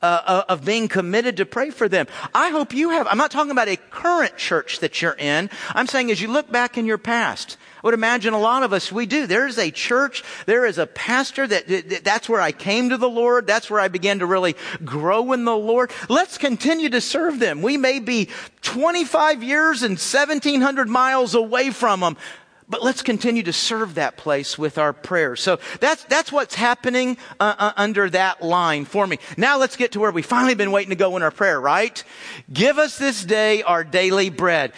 [0.00, 2.06] Uh, uh, of being committed to pray for them.
[2.32, 3.08] I hope you have.
[3.10, 5.50] I'm not talking about a current church that you're in.
[5.70, 8.72] I'm saying as you look back in your past, I would imagine a lot of
[8.72, 9.26] us, we do.
[9.26, 13.08] There's a church, there is a pastor that, that, that's where I came to the
[13.08, 13.48] Lord.
[13.48, 14.54] That's where I began to really
[14.84, 15.90] grow in the Lord.
[16.08, 17.60] Let's continue to serve them.
[17.60, 18.28] We may be
[18.62, 22.16] 25 years and 1700 miles away from them,
[22.68, 25.40] but let's continue to serve that place with our prayers.
[25.40, 29.18] So that's, that's what's happening uh, uh, under that line for me.
[29.36, 32.02] Now let's get to where we finally been waiting to go in our prayer, right?
[32.52, 34.72] Give us this day our daily bread.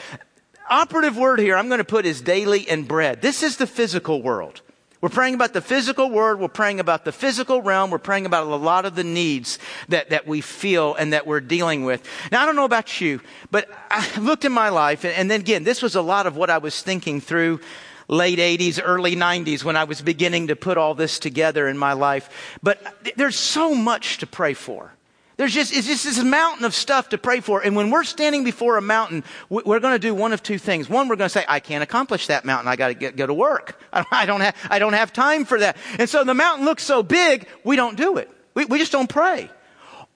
[0.68, 3.22] Operative word here I'm going to put is daily and bread.
[3.22, 4.62] This is the physical world.
[5.00, 6.40] We're praying about the physical world.
[6.40, 7.90] We're praying about the physical realm.
[7.90, 9.58] We're praying about a lot of the needs
[9.88, 12.06] that, that we feel and that we're dealing with.
[12.30, 15.40] Now, I don't know about you, but I looked in my life, and, and then
[15.40, 17.60] again, this was a lot of what I was thinking through
[18.08, 21.94] late 80s, early 90s when I was beginning to put all this together in my
[21.94, 22.58] life.
[22.62, 22.82] But
[23.16, 24.92] there's so much to pray for.
[25.40, 27.62] There's just, it's just this mountain of stuff to pray for.
[27.62, 30.86] And when we're standing before a mountain, we're going to do one of two things.
[30.86, 32.68] One, we're going to say, I can't accomplish that mountain.
[32.68, 33.80] I got to go to work.
[34.12, 35.78] I don't have, I don't have time for that.
[35.98, 38.30] And so the mountain looks so big, we don't do it.
[38.52, 39.48] We, we just don't pray.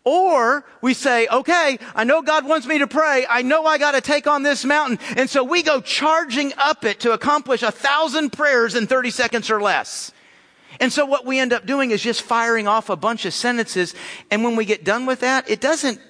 [0.04, 3.24] Or we say, okay, I know God wants me to pray.
[3.26, 4.98] I know I got to take on this mountain.
[5.16, 9.50] And so we go charging up it to accomplish a thousand prayers in 30 seconds
[9.50, 10.12] or less.
[10.80, 13.94] And so what we end up doing is just firing off a bunch of sentences.
[14.30, 16.00] And when we get done with that, it doesn't,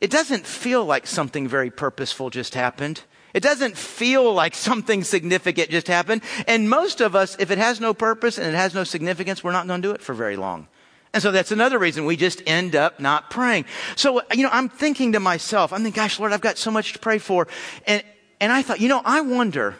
[0.00, 3.02] it doesn't feel like something very purposeful just happened.
[3.32, 6.22] It doesn't feel like something significant just happened.
[6.46, 9.52] And most of us, if it has no purpose and it has no significance, we're
[9.52, 10.68] not going to do it for very long.
[11.12, 13.66] And so that's another reason we just end up not praying.
[13.94, 16.92] So, you know, I'm thinking to myself, I'm thinking, gosh, Lord, I've got so much
[16.94, 17.46] to pray for.
[17.86, 18.02] And,
[18.40, 19.76] and I thought, you know, I wonder,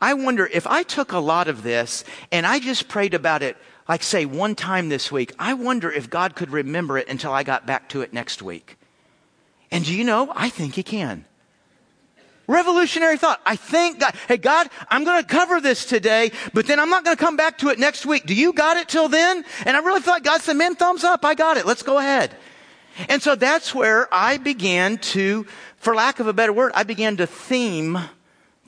[0.00, 3.56] I wonder if I took a lot of this and I just prayed about it,
[3.88, 7.42] like say one time this week, I wonder if God could remember it until I
[7.42, 8.76] got back to it next week.
[9.70, 10.32] And do you know?
[10.34, 11.24] I think He can.
[12.46, 13.40] Revolutionary thought.
[13.44, 17.04] I think God, hey God, I'm going to cover this today, but then I'm not
[17.04, 18.26] going to come back to it next week.
[18.26, 19.44] Do you got it till then?
[19.64, 21.24] And I really felt like God said, man, thumbs up.
[21.24, 21.66] I got it.
[21.66, 22.36] Let's go ahead.
[23.08, 27.16] And so that's where I began to, for lack of a better word, I began
[27.16, 27.98] to theme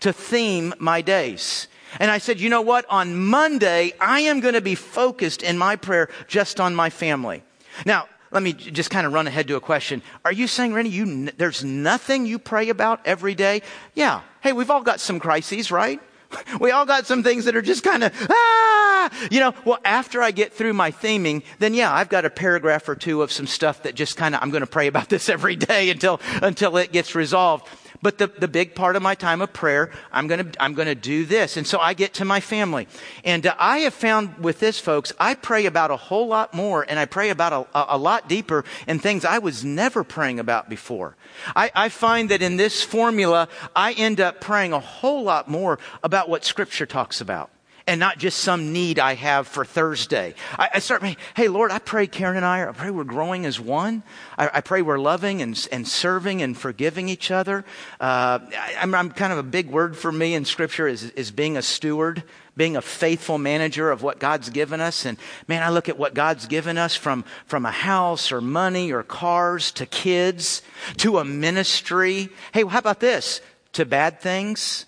[0.01, 1.69] to theme my days.
[1.99, 2.85] And I said, you know what?
[2.91, 7.43] On Monday, I am going to be focused in my prayer just on my family.
[7.87, 10.03] Now, let me just kind of run ahead to a question.
[10.25, 13.63] Are you saying, Randy, you, there's nothing you pray about every day?
[13.95, 14.21] Yeah.
[14.43, 16.01] Hey, we've all got some crises, right?
[16.61, 20.23] We all got some things that are just kind of, ah, you know, well, after
[20.23, 23.47] I get through my theming, then yeah, I've got a paragraph or two of some
[23.47, 26.77] stuff that just kind of, I'm going to pray about this every day until, until
[26.77, 27.67] it gets resolved.
[28.01, 30.87] But the, the big part of my time of prayer, I'm going to, I'm going
[30.87, 31.57] to do this.
[31.57, 32.87] And so I get to my family.
[33.25, 36.87] And uh, I have found with this, folks, I pray about a whole lot more
[36.89, 40.69] and I pray about a, a lot deeper in things I was never praying about
[40.69, 41.17] before.
[41.57, 45.79] I, I find that in this formula, I end up praying a whole lot more
[46.03, 47.51] about what Scripture talks about
[47.89, 50.35] and not just some need I have for Thursday.
[50.59, 51.03] I, I start,
[51.35, 54.03] hey, Lord, I pray Karen and I, are, I pray we're growing as one.
[54.37, 57.65] I, I pray we're loving and, and serving and forgiving each other.
[57.99, 61.33] Uh, I, am I'm kind of a big word for me in Scripture is, is
[61.33, 62.23] being a steward
[62.57, 65.07] being a faithful manager of what God's given us.
[65.07, 68.91] And man, I look at what God's given us from, from a house or money
[68.91, 70.63] or cars to kids
[70.97, 72.31] to a ministry.
[72.53, 73.41] Hey, how about this?
[73.75, 74.87] To bad things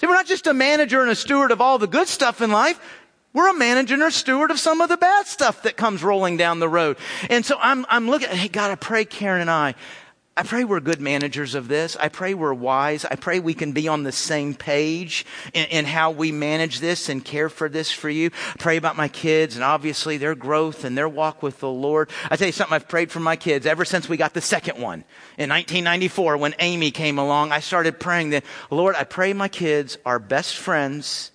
[0.00, 2.50] See, we're not just a manager and a steward of all the good stuff in
[2.50, 2.80] life.
[3.34, 6.38] We're a manager and a steward of some of the bad stuff that comes rolling
[6.38, 6.96] down the road.
[7.28, 9.74] And so I'm, I'm looking, hey, God, I pray Karen and I,
[10.40, 11.98] I pray we're good managers of this.
[12.00, 13.04] I pray we're wise.
[13.04, 17.10] I pray we can be on the same page in, in, how we manage this
[17.10, 18.30] and care for this for you.
[18.54, 22.08] I pray about my kids and obviously their growth and their walk with the Lord.
[22.30, 24.80] I tell you something, I've prayed for my kids ever since we got the second
[24.80, 25.04] one.
[25.36, 29.98] In 1994, when Amy came along, I started praying that, Lord, I pray my kids
[30.06, 31.32] are best friends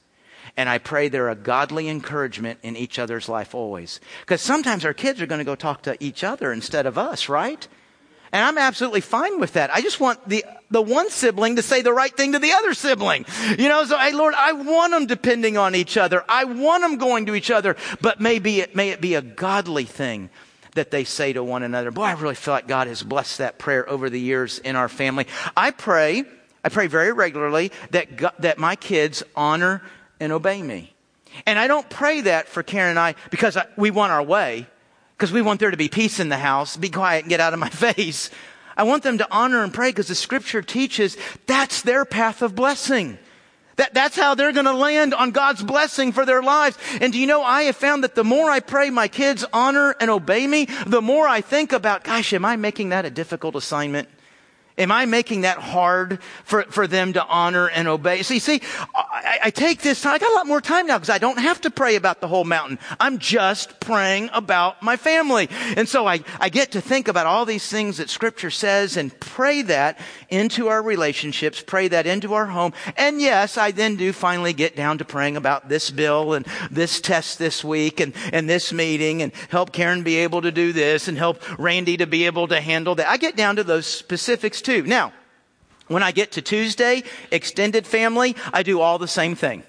[0.58, 4.00] and I pray they're a godly encouragement in each other's life always.
[4.22, 7.30] Because sometimes our kids are going to go talk to each other instead of us,
[7.30, 7.68] right?
[8.36, 9.74] And I'm absolutely fine with that.
[9.74, 12.74] I just want the, the one sibling to say the right thing to the other
[12.74, 13.26] sibling.
[13.58, 16.22] You know, so, hey, Lord, I want them depending on each other.
[16.28, 19.86] I want them going to each other, but maybe it, may it be a godly
[19.86, 20.30] thing
[20.74, 21.92] that they say to one another.
[21.92, 24.90] Boy, I really feel like God has blessed that prayer over the years in our
[24.90, 25.28] family.
[25.56, 26.26] I pray,
[26.62, 29.82] I pray very regularly that, God, that my kids honor
[30.20, 30.94] and obey me.
[31.46, 34.68] And I don't pray that for Karen and I because I, we want our way,
[35.18, 37.54] because we want there to be peace in the house, be quiet and get out
[37.54, 38.30] of my face.
[38.78, 42.56] I want them to honor and pray because the scripture teaches that's their path of
[42.56, 43.18] blessing.
[43.78, 46.78] That, that's how they're going to land on God's blessing for their lives.
[47.02, 49.96] And do you know, I have found that the more I pray my kids honor
[50.00, 53.56] and obey me, the more I think about, gosh, am I making that a difficult
[53.56, 54.08] assignment?
[54.78, 58.24] Am I making that hard for, for them to honor and obey?
[58.24, 58.62] See, see,
[58.94, 60.16] I, I take this time.
[60.16, 62.28] I got a lot more time now because I don't have to pray about the
[62.28, 62.78] whole mountain.
[63.00, 65.48] I'm just praying about my family.
[65.78, 69.18] And so I, I get to think about all these things that scripture says and
[69.22, 72.74] pray that into our relationships, pray that into our home.
[72.98, 77.00] And yes, I then do finally get down to praying about this bill and this
[77.00, 81.08] test this week and, and this meeting and help Karen be able to do this
[81.08, 83.08] and help Randy to be able to handle that.
[83.08, 84.82] I get down to those specifics too.
[84.82, 85.14] Now,
[85.88, 89.64] when I get to Tuesday, extended family, I do all the same thing.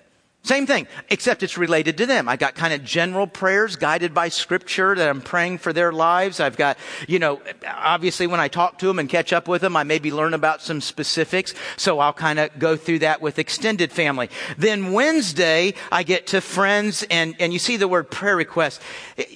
[0.47, 2.29] Same thing, except it's related to them.
[2.29, 6.39] I got kind of general prayers guided by scripture that I'm praying for their lives.
[6.39, 6.79] I've got,
[7.09, 10.13] you know, obviously when I talk to them and catch up with them, I maybe
[10.13, 11.53] learn about some specifics.
[11.77, 14.31] So I'll kind of go through that with extended family.
[14.57, 18.81] Then Wednesday, I get to friends and, and you see the word prayer request.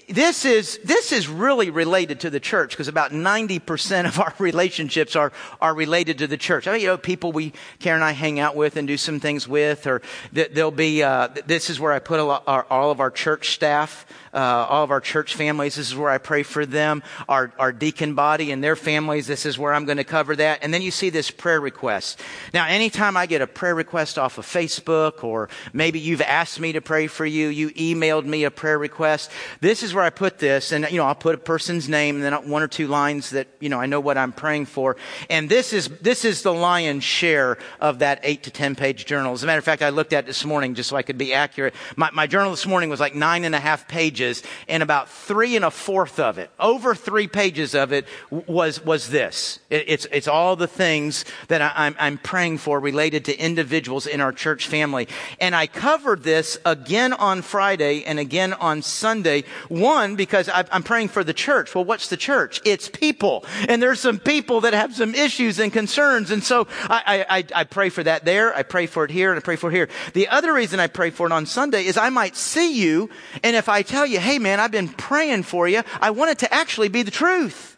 [0.08, 5.16] This is, this is really related to the church because about 90% of our relationships
[5.16, 6.68] are, are related to the church.
[6.68, 9.18] I mean, you know, people we, Karen and I hang out with and do some
[9.18, 10.02] things with, or
[10.34, 13.50] that there'll be uh, this is where I put lot, our, all of our church
[13.50, 15.76] staff uh, all of our church families.
[15.76, 17.02] This is where I pray for them.
[17.28, 19.26] Our, our deacon body and their families.
[19.26, 20.60] This is where I'm going to cover that.
[20.62, 22.20] And then you see this prayer request.
[22.54, 26.72] Now, anytime I get a prayer request off of Facebook or maybe you've asked me
[26.72, 29.30] to pray for you, you emailed me a prayer request.
[29.60, 30.72] This is where I put this.
[30.72, 33.48] And, you know, I'll put a person's name and then one or two lines that,
[33.58, 34.96] you know, I know what I'm praying for.
[35.28, 39.32] And this is, this is the lion's share of that eight to 10 page journal.
[39.32, 41.32] As a matter of fact, I looked at this morning just so I could be
[41.32, 41.74] accurate.
[41.96, 45.56] My, my journal this morning was like nine and a half pages and about three
[45.56, 49.60] and a fourth of it, over three pages of it, was was this.
[49.70, 54.06] It, it's it's all the things that I, I'm I'm praying for related to individuals
[54.06, 55.08] in our church family,
[55.40, 59.44] and I covered this again on Friday and again on Sunday.
[59.68, 61.74] One because I, I'm praying for the church.
[61.74, 62.60] Well, what's the church?
[62.64, 67.24] It's people, and there's some people that have some issues and concerns, and so I
[67.28, 68.54] I, I pray for that there.
[68.54, 69.88] I pray for it here, and I pray for it here.
[70.14, 73.08] The other reason I pray for it on Sunday is I might see you,
[73.42, 75.82] and if I tell you you, hey man, I've been praying for you.
[76.00, 77.76] I want it to actually be the truth.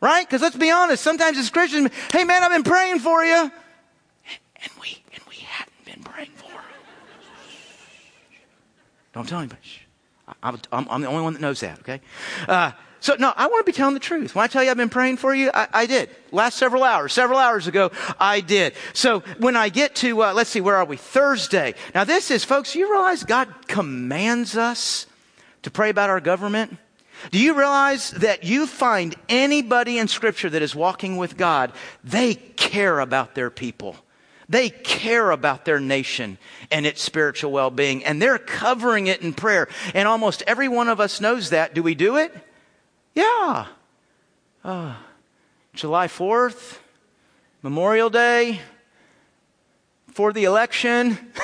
[0.00, 0.26] Right?
[0.26, 3.34] Because let's be honest, sometimes as Christians, hey man, I've been praying for you.
[3.36, 6.50] And we, and we hadn't been praying for.
[6.50, 6.58] him.
[9.12, 9.60] Don't tell anybody.
[10.42, 12.00] I'm, I'm, the only one that knows that, okay?
[12.46, 14.34] Uh, so, no, I want to be telling the truth.
[14.34, 16.10] When I tell you I've been praying for you, I, I did.
[16.32, 18.74] Last several hours, several hours ago, I did.
[18.92, 20.96] So, when I get to, uh, let's see, where are we?
[20.96, 21.74] Thursday.
[21.94, 25.06] Now, this is, folks, you realize God commands us
[25.62, 26.76] to pray about our government?
[27.30, 32.34] Do you realize that you find anybody in Scripture that is walking with God, they
[32.34, 33.96] care about their people.
[34.48, 36.38] They care about their nation
[36.70, 39.68] and its spiritual well being, and they're covering it in prayer.
[39.94, 41.74] And almost every one of us knows that.
[41.74, 42.34] Do we do it?
[43.14, 43.66] Yeah.
[44.64, 44.94] Uh,
[45.74, 46.78] July 4th,
[47.62, 48.60] Memorial Day,
[50.12, 51.18] for the election.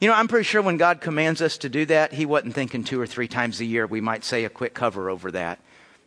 [0.00, 2.84] You know, I'm pretty sure when God commands us to do that, He wasn't thinking
[2.84, 5.58] two or three times a year we might say a quick cover over that.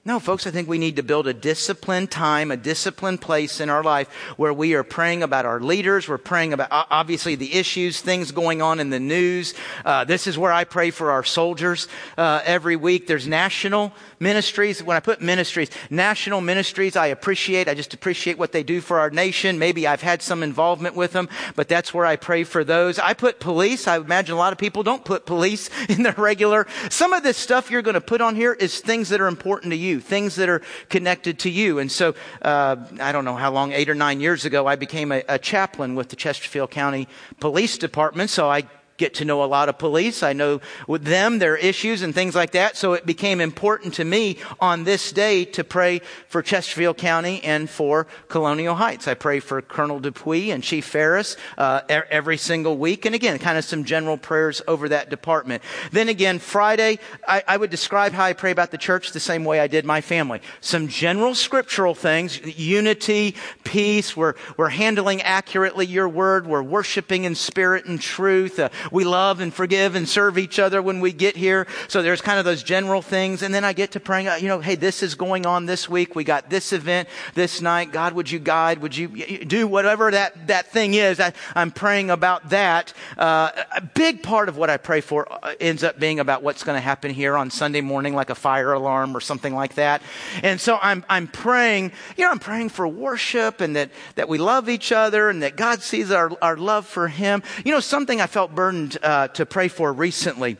[0.03, 3.69] No, folks, I think we need to build a disciplined time, a disciplined place in
[3.69, 6.09] our life where we are praying about our leaders.
[6.09, 9.53] We're praying about, obviously, the issues, things going on in the news.
[9.85, 11.87] Uh, this is where I pray for our soldiers
[12.17, 13.05] uh, every week.
[13.05, 14.81] There's national ministries.
[14.81, 17.67] When I put ministries, national ministries, I appreciate.
[17.67, 19.59] I just appreciate what they do for our nation.
[19.59, 22.97] Maybe I've had some involvement with them, but that's where I pray for those.
[22.97, 23.87] I put police.
[23.87, 26.65] I imagine a lot of people don't put police in their regular.
[26.89, 29.69] Some of this stuff you're going to put on here is things that are important
[29.73, 31.79] to you you, things that are connected to you.
[31.79, 35.11] And so, uh, I don't know how long, eight or nine years ago, I became
[35.11, 37.07] a, a chaplain with the Chesterfield County
[37.39, 38.29] Police Department.
[38.29, 38.63] So I
[39.01, 40.21] get to know a lot of police.
[40.21, 42.77] I know with them, their issues and things like that.
[42.77, 47.67] So it became important to me on this day to pray for Chesterfield County and
[47.67, 49.07] for Colonial Heights.
[49.07, 53.05] I pray for Colonel Dupuy and Chief Ferris uh, every single week.
[53.05, 55.63] And again, kind of some general prayers over that department.
[55.91, 59.43] Then again, Friday, I, I would describe how I pray about the church the same
[59.43, 60.41] way I did my family.
[60.61, 64.15] Some general scriptural things, unity, peace.
[64.15, 66.45] We're, we're handling accurately your word.
[66.45, 68.59] We're worshiping in spirit and truth.
[68.59, 71.65] Uh, we love and forgive and serve each other when we get here.
[71.87, 73.41] So there's kind of those general things.
[73.41, 75.89] And then I get to praying, uh, you know, hey, this is going on this
[75.89, 76.15] week.
[76.15, 77.91] We got this event this night.
[77.91, 78.79] God, would you guide?
[78.79, 79.07] Would you
[79.45, 81.19] do whatever that, that thing is?
[81.19, 82.93] I, am praying about that.
[83.17, 86.63] Uh, a big part of what I pray for uh, ends up being about what's
[86.63, 90.01] going to happen here on Sunday morning, like a fire alarm or something like that.
[90.43, 94.37] And so I'm, I'm praying, you know, I'm praying for worship and that, that we
[94.37, 97.43] love each other and that God sees our, our love for Him.
[97.63, 98.70] You know, something I felt burdened
[99.03, 100.57] uh, to pray for recently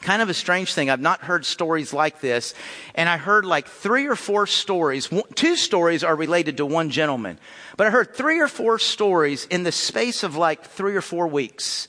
[0.00, 0.88] kind of a strange thing.
[0.88, 2.54] I've not heard stories like this.
[2.94, 5.08] And I heard like three or four stories.
[5.34, 7.38] Two stories are related to one gentleman.
[7.76, 11.26] But I heard three or four stories in the space of like three or four
[11.26, 11.88] weeks.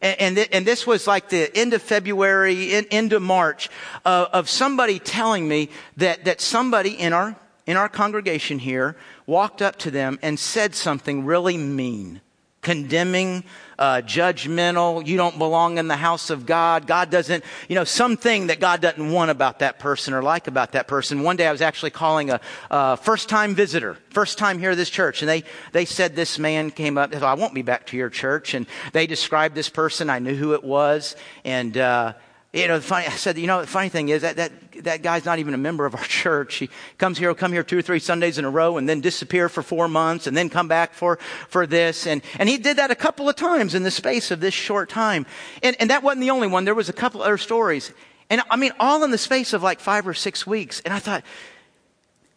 [0.00, 3.70] And, and, th- and this was like the end of February, in, end of March,
[4.04, 7.36] uh, of somebody telling me that, that somebody in our,
[7.66, 12.20] in our congregation here walked up to them and said something really mean
[12.64, 13.44] condemning,
[13.78, 15.06] uh, judgmental.
[15.06, 16.86] You don't belong in the house of God.
[16.86, 20.72] God doesn't, you know, something that God doesn't want about that person or like about
[20.72, 21.22] that person.
[21.22, 22.40] One day I was actually calling a,
[22.70, 26.38] a first time visitor, first time here at this church, and they, they said this
[26.38, 28.54] man came up, I won't be back to your church.
[28.54, 30.10] And they described this person.
[30.10, 31.14] I knew who it was.
[31.44, 32.14] And, uh,
[32.52, 35.24] you know, funny, I said, you know, the funny thing is that, that, that guy's
[35.24, 36.56] not even a member of our church.
[36.56, 39.00] He comes here, he'll come here two or three Sundays in a row and then
[39.00, 41.18] disappear for four months and then come back for,
[41.48, 42.06] for this.
[42.06, 44.88] And, and he did that a couple of times in the space of this short
[44.88, 45.26] time.
[45.62, 46.64] And, and that wasn't the only one.
[46.64, 47.92] There was a couple other stories.
[48.30, 50.80] And I mean, all in the space of like five or six weeks.
[50.80, 51.24] And I thought,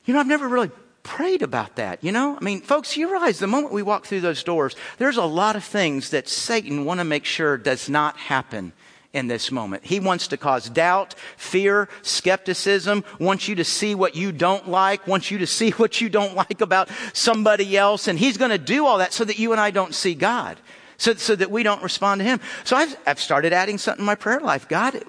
[0.06, 0.72] you know, I've never really
[1.04, 2.38] prayed about that, you know?
[2.40, 5.56] I mean, folks, you realize the moment we walk through those doors, there's a lot
[5.56, 8.74] of things that Satan want to make sure does not happen
[9.14, 9.86] in this moment.
[9.86, 15.08] He wants to cause doubt, fear, skepticism, wants you to see what you don't like,
[15.08, 18.08] wants you to see what you don't like about somebody else.
[18.08, 20.58] And he's going to do all that so that you and I don't see God.
[21.00, 22.40] So, so that we don't respond to him.
[22.64, 24.68] So I've, I've started adding something in my prayer life.
[24.68, 25.00] God,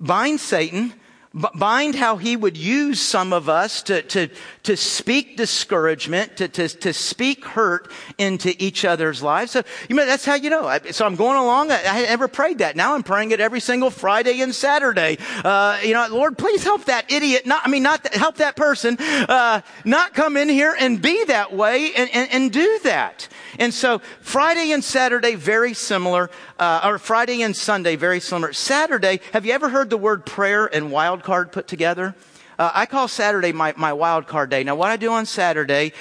[0.00, 0.94] bind Satan
[1.34, 4.28] bind how he would use some of us to, to,
[4.64, 9.52] to speak discouragement, to, to, to speak hurt into each other's lives.
[9.52, 10.78] So, you know, that's how you know.
[10.90, 11.70] So I'm going along.
[11.70, 12.76] I, I never prayed that.
[12.76, 15.18] Now I'm praying it every single Friday and Saturday.
[15.42, 17.46] Uh, you know, Lord, please help that idiot.
[17.46, 21.54] Not, I mean, not help that person, uh, not come in here and be that
[21.54, 23.28] way and, and, and do that.
[23.58, 26.30] And so Friday and Saturday, very similar,
[26.62, 28.52] uh, or Friday and Sunday, very similar.
[28.52, 32.14] Saturday, have you ever heard the word prayer and wild card put together?
[32.56, 34.62] Uh, I call Saturday my, my wild card day.
[34.62, 35.92] Now, what I do on Saturday,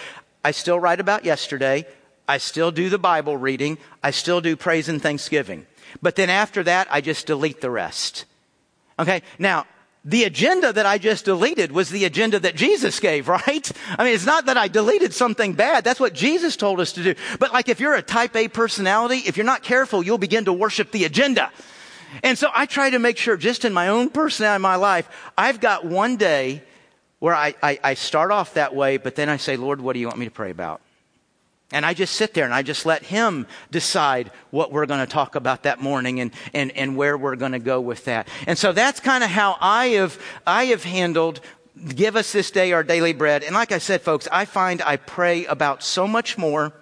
[0.46, 1.88] I still write about yesterday.
[2.28, 3.80] I still do the Bible reading.
[4.04, 5.66] I still do praise and thanksgiving.
[6.00, 8.26] But then after that, I just delete the rest.
[9.00, 9.24] Okay.
[9.40, 9.66] Now,
[10.04, 13.72] the agenda that I just deleted was the agenda that Jesus gave, right?
[13.98, 15.84] I mean, it's not that I deleted something bad.
[15.84, 17.16] That's what Jesus told us to do.
[17.40, 20.54] But like if you're a type A personality, if you're not careful, you'll begin to
[20.54, 21.52] worship the agenda.
[22.24, 25.10] And so I try to make sure just in my own personality in my life,
[25.38, 26.62] I've got one day
[27.20, 30.00] where I, I, I start off that way, but then I say, Lord, what do
[30.00, 30.82] you want me to pray about?
[31.72, 35.12] And I just sit there and I just let him decide what we're going to
[35.12, 38.28] talk about that morning and, and, and where we're going to go with that.
[38.46, 41.40] And so that's kind of how I have, I have handled
[41.96, 43.44] give us this day our daily bread.
[43.44, 46.74] And like I said, folks, I find I pray about so much more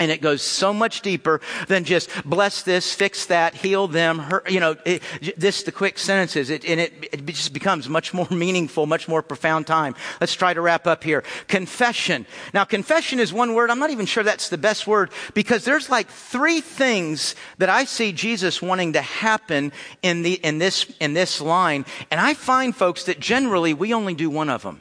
[0.00, 4.50] and it goes so much deeper than just bless this, fix that, heal them, hurt,
[4.50, 5.02] you know, it,
[5.36, 6.50] this, the quick sentences.
[6.50, 9.94] It, and it, it just becomes much more meaningful, much more profound time.
[10.20, 11.22] Let's try to wrap up here.
[11.46, 12.26] Confession.
[12.52, 13.70] Now, confession is one word.
[13.70, 17.84] I'm not even sure that's the best word because there's like three things that I
[17.84, 19.70] see Jesus wanting to happen
[20.02, 21.84] in the, in this, in this line.
[22.10, 24.80] And I find folks that generally we only do one of them.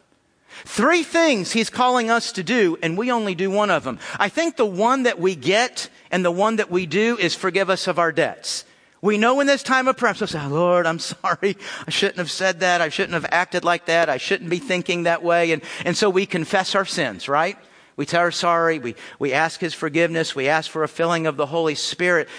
[0.65, 3.99] Three things he's calling us to do, and we only do one of them.
[4.17, 7.69] I think the one that we get and the one that we do is forgive
[7.69, 8.65] us of our debts.
[9.01, 11.57] We know in this time of prayer, so say, Lord, I'm sorry.
[11.85, 12.79] I shouldn't have said that.
[12.79, 14.09] I shouldn't have acted like that.
[14.09, 15.51] I shouldn't be thinking that way.
[15.51, 17.57] And, and so we confess our sins, right?
[17.97, 18.79] We tell our sorry.
[18.79, 20.35] We, we ask his forgiveness.
[20.35, 22.29] We ask for a filling of the Holy Spirit.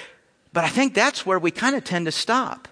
[0.55, 2.69] But I think that's where we kind of tend to stop.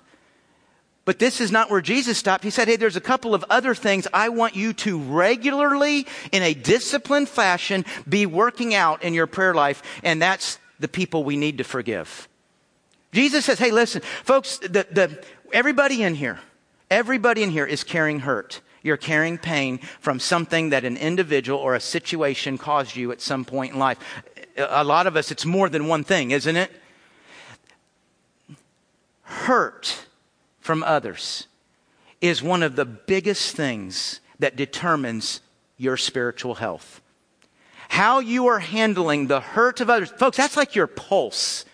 [1.05, 2.45] But this is not where Jesus stopped.
[2.45, 6.43] He said, Hey, there's a couple of other things I want you to regularly, in
[6.43, 11.37] a disciplined fashion, be working out in your prayer life, and that's the people we
[11.37, 12.29] need to forgive.
[13.13, 16.41] Jesus says, hey, listen, folks, the, the, everybody in here,
[16.91, 18.61] everybody in here is carrying hurt.
[18.83, 23.45] You're carrying pain from something that an individual or a situation caused you at some
[23.45, 23.99] point in life.
[24.57, 26.71] A lot of us, it's more than one thing, isn't it?
[29.23, 30.07] Hurt
[30.63, 31.49] from others
[32.21, 35.41] is one of the biggest things that determines
[35.77, 37.03] your spiritual health.
[37.89, 40.11] How you are handling the hurt of others.
[40.11, 41.67] Folks, that's like your pulse.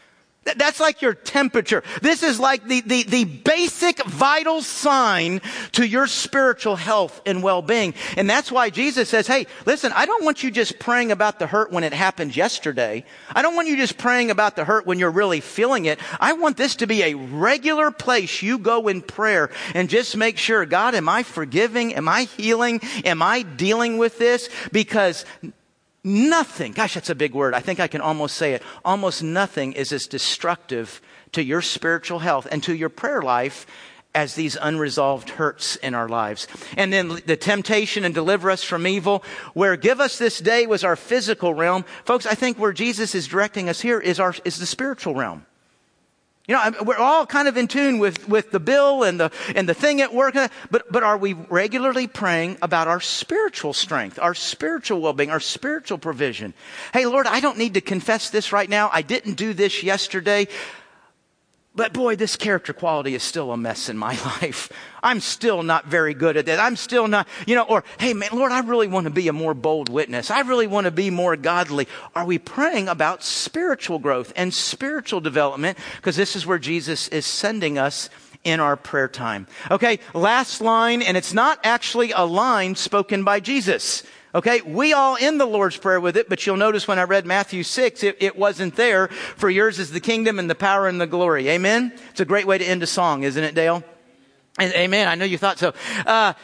[0.56, 1.82] That's like your temperature.
[2.02, 5.40] This is like the, the, the, basic vital sign
[5.72, 7.94] to your spiritual health and well-being.
[8.16, 11.46] And that's why Jesus says, hey, listen, I don't want you just praying about the
[11.46, 13.04] hurt when it happened yesterday.
[13.32, 15.98] I don't want you just praying about the hurt when you're really feeling it.
[16.20, 20.38] I want this to be a regular place you go in prayer and just make
[20.38, 21.94] sure, God, am I forgiving?
[21.94, 22.80] Am I healing?
[23.04, 24.48] Am I dealing with this?
[24.72, 25.24] Because
[26.08, 27.52] Nothing, gosh, that's a big word.
[27.52, 28.62] I think I can almost say it.
[28.82, 31.02] Almost nothing is as destructive
[31.32, 33.66] to your spiritual health and to your prayer life
[34.14, 36.48] as these unresolved hurts in our lives.
[36.78, 40.82] And then the temptation and deliver us from evil, where give us this day was
[40.82, 41.84] our physical realm.
[42.06, 45.44] Folks, I think where Jesus is directing us here is our, is the spiritual realm.
[46.48, 49.68] You know, we're all kind of in tune with, with the bill and the, and
[49.68, 50.34] the thing at work,
[50.70, 55.98] but, but are we regularly praying about our spiritual strength, our spiritual well-being, our spiritual
[55.98, 56.54] provision?
[56.94, 58.88] Hey, Lord, I don't need to confess this right now.
[58.90, 60.48] I didn't do this yesterday.
[61.78, 64.68] But boy, this character quality is still a mess in my life.
[65.00, 66.58] I'm still not very good at that.
[66.58, 69.32] I'm still not, you know, or, hey man, Lord, I really want to be a
[69.32, 70.28] more bold witness.
[70.28, 71.86] I really want to be more godly.
[72.16, 75.78] Are we praying about spiritual growth and spiritual development?
[75.94, 78.10] Because this is where Jesus is sending us
[78.42, 79.46] in our prayer time.
[79.70, 84.02] Okay, last line, and it's not actually a line spoken by Jesus.
[84.34, 87.24] Okay, we all end the Lord's Prayer with it, but you'll notice when I read
[87.24, 89.08] Matthew 6, it, it, wasn't there.
[89.08, 91.48] For yours is the kingdom and the power and the glory.
[91.48, 91.92] Amen?
[92.10, 93.82] It's a great way to end a song, isn't it, Dale?
[94.60, 95.08] Amen.
[95.08, 95.72] I know you thought so.
[96.04, 96.34] Uh,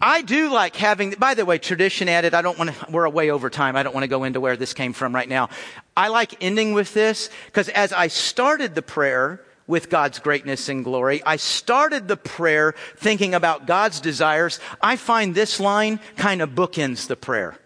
[0.00, 2.32] I do like having, by the way, tradition added.
[2.32, 3.76] I don't want to, we're way over time.
[3.76, 5.50] I don't want to go into where this came from right now.
[5.96, 10.84] I like ending with this because as I started the prayer, with God's greatness and
[10.84, 11.22] glory.
[11.24, 14.60] I started the prayer thinking about God's desires.
[14.82, 17.56] I find this line kind of bookends the prayer.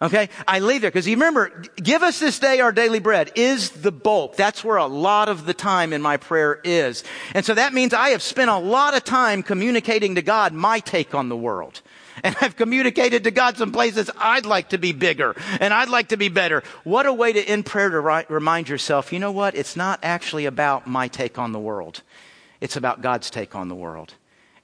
[0.00, 0.28] Okay?
[0.46, 3.90] I leave there because you remember, give us this day our daily bread is the
[3.90, 4.36] bulk.
[4.36, 7.02] That's where a lot of the time in my prayer is.
[7.32, 10.80] And so that means I have spent a lot of time communicating to God my
[10.80, 11.80] take on the world.
[12.22, 16.08] And I've communicated to God some places I'd like to be bigger and I'd like
[16.08, 16.62] to be better.
[16.84, 19.54] What a way to end prayer to ri- remind yourself, you know what?
[19.54, 22.02] It's not actually about my take on the world.
[22.60, 24.14] It's about God's take on the world.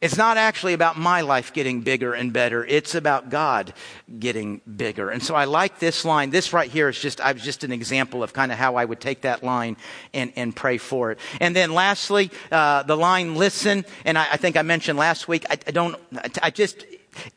[0.02, 2.64] It's not actually about my life getting bigger and better.
[2.64, 3.72] It's about God
[4.18, 5.10] getting bigger.
[5.10, 6.30] And so I like this line.
[6.30, 8.84] This right here is just, I was just an example of kind of how I
[8.84, 9.76] would take that line
[10.12, 11.20] and, and pray for it.
[11.38, 13.84] And then lastly, uh, the line listen.
[14.04, 15.94] And I, I, think I mentioned last week, I, I don't,
[16.42, 16.84] I just,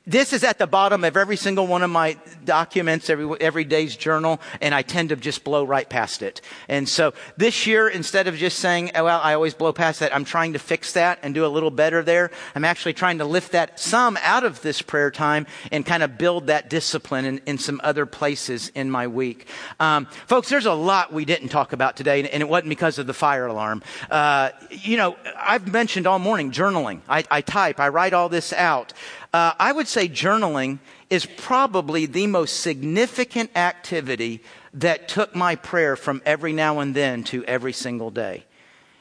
[0.07, 3.95] this is at the bottom of every single one of my documents, every, every day's
[3.95, 6.41] journal, and I tend to just blow right past it.
[6.69, 10.15] And so this year, instead of just saying, oh, well, I always blow past that,
[10.15, 12.31] I'm trying to fix that and do a little better there.
[12.53, 16.17] I'm actually trying to lift that some out of this prayer time and kind of
[16.17, 19.47] build that discipline in, in some other places in my week.
[19.79, 23.07] Um, folks, there's a lot we didn't talk about today, and it wasn't because of
[23.07, 23.83] the fire alarm.
[24.09, 27.01] Uh, you know, I've mentioned all morning journaling.
[27.09, 28.93] I, I type, I write all this out.
[29.35, 30.79] Uh, I would say journaling
[31.09, 34.41] is probably the most significant activity
[34.75, 38.45] that took my prayer from every now and then to every single day.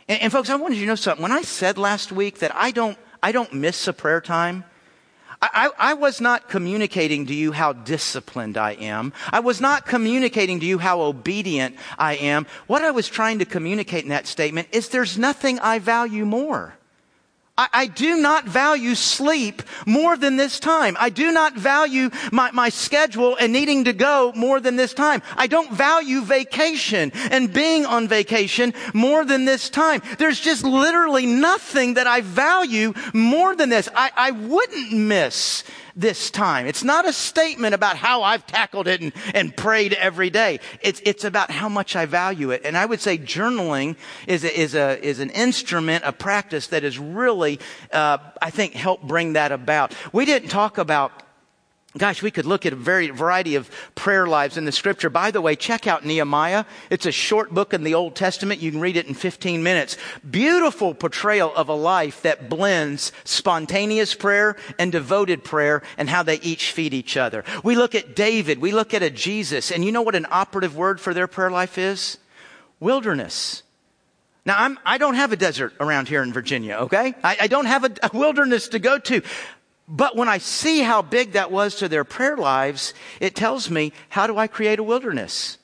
[0.08, 1.22] And, and folks, I wanted you to know something.
[1.22, 4.64] When I said last week that I don't, I don't miss a prayer time,
[5.40, 9.12] I, I, was not communicating to you how disciplined I am.
[9.30, 12.48] I was not communicating to you how obedient I am.
[12.66, 16.74] What I was trying to communicate in that statement is there's nothing I value more.
[17.56, 20.96] I, I, do not value sleep more than this time.
[20.98, 25.22] I do not value my, my schedule and needing to go more than this time.
[25.36, 30.02] I don't value vacation and being on vacation more than this time.
[30.18, 33.88] There's just literally nothing that I value more than this.
[33.94, 35.62] I, I wouldn't miss
[35.96, 36.66] this time.
[36.66, 40.60] It's not a statement about how I've tackled it and, and prayed every day.
[40.80, 42.62] It's, it's about how much I value it.
[42.64, 46.82] And I would say journaling is a, is a, is an instrument, a practice that
[46.82, 47.60] has really,
[47.92, 49.94] uh, I think, helped bring that about.
[50.12, 51.23] We didn't talk about
[51.96, 55.10] Gosh, we could look at a very variety of prayer lives in the scripture.
[55.10, 56.64] By the way, check out Nehemiah.
[56.90, 58.60] It's a short book in the Old Testament.
[58.60, 59.96] You can read it in 15 minutes.
[60.28, 66.40] Beautiful portrayal of a life that blends spontaneous prayer and devoted prayer and how they
[66.40, 67.44] each feed each other.
[67.62, 68.60] We look at David.
[68.60, 69.70] We look at a Jesus.
[69.70, 72.18] And you know what an operative word for their prayer life is?
[72.80, 73.62] Wilderness.
[74.46, 77.14] Now, I'm, I don't have a desert around here in Virginia, okay?
[77.24, 79.22] I, I don't have a, a wilderness to go to.
[79.86, 83.92] But when I see how big that was to their prayer lives, it tells me,
[84.08, 85.58] how do I create a wilderness?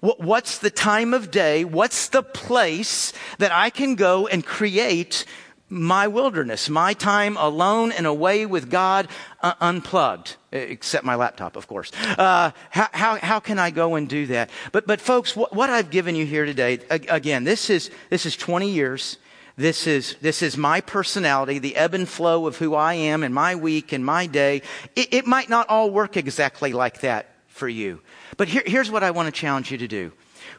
[0.00, 1.64] What's the time of day?
[1.64, 5.24] What's the place that I can go and create
[5.72, 9.08] my wilderness, my time alone and away with God,
[9.42, 11.90] uh, unplugged, except my laptop, of course.
[12.18, 14.50] Uh, how, how, how, can I go and do that?
[14.72, 18.36] But, but folks, what, what I've given you here today, again, this is, this is
[18.36, 19.16] 20 years.
[19.56, 23.32] This is, this is my personality, the ebb and flow of who I am in
[23.32, 24.62] my week and my day.
[24.96, 28.00] It, it might not all work exactly like that for you.
[28.36, 30.12] But here, here's what I want to challenge you to do.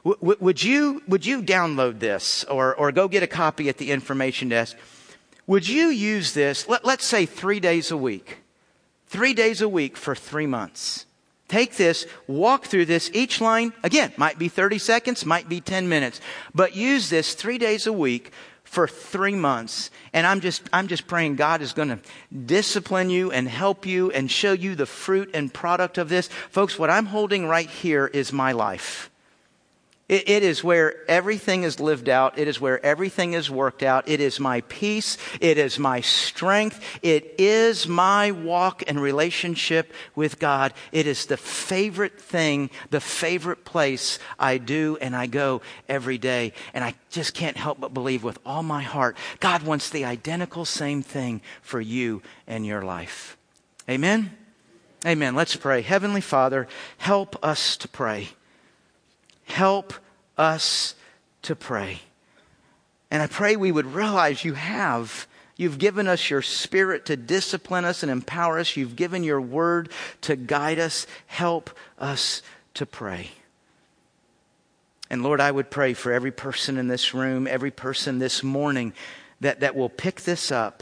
[0.05, 3.89] W- would, you, would you download this or, or go get a copy at the
[3.89, 4.77] information desk?
[5.47, 8.37] Would you use this, let, let's say three days a week,
[9.07, 11.05] three days a week for three months?
[11.47, 13.11] Take this, walk through this.
[13.13, 16.21] Each line, again, might be 30 seconds, might be 10 minutes,
[16.55, 18.31] but use this three days a week
[18.73, 19.91] for three months.
[20.13, 21.99] And I'm just, I'm just praying God is going to
[22.35, 26.27] discipline you and help you and show you the fruit and product of this.
[26.49, 29.11] Folks, what I'm holding right here is my life.
[30.13, 32.37] It, it is where everything is lived out.
[32.37, 34.07] It is where everything is worked out.
[34.07, 35.17] It is my peace.
[35.41, 36.79] It is my strength.
[37.01, 40.75] It is my walk and relationship with God.
[40.91, 46.53] It is the favorite thing, the favorite place I do and I go every day.
[46.75, 50.63] And I just can't help but believe with all my heart, God wants the identical
[50.63, 53.35] same thing for you and your life.
[53.89, 54.37] Amen?
[55.07, 55.33] Amen.
[55.33, 55.81] Let's pray.
[55.81, 56.67] Heavenly Father,
[56.99, 58.29] help us to pray.
[59.45, 59.93] Help
[60.37, 60.95] us
[61.43, 61.99] to pray.
[63.11, 65.27] And I pray we would realize you have.
[65.55, 68.75] You've given us your spirit to discipline us and empower us.
[68.75, 69.89] You've given your word
[70.21, 71.05] to guide us.
[71.27, 71.69] Help
[71.99, 72.41] us
[72.73, 73.29] to pray.
[75.09, 78.93] And Lord, I would pray for every person in this room, every person this morning
[79.41, 80.81] that, that will pick this up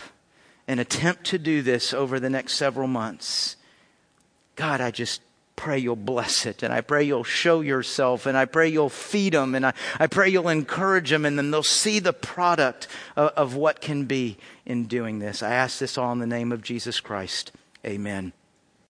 [0.67, 3.57] and attempt to do this over the next several months.
[4.55, 5.21] God, I just
[5.55, 6.63] pray you'll bless it.
[6.63, 8.25] And I pray you'll show yourself.
[8.25, 9.55] And I pray you'll feed them.
[9.55, 11.25] And I, I pray you'll encourage them.
[11.25, 15.43] And then they'll see the product of, of what can be in doing this.
[15.43, 17.51] I ask this all in the name of Jesus Christ.
[17.85, 18.33] Amen.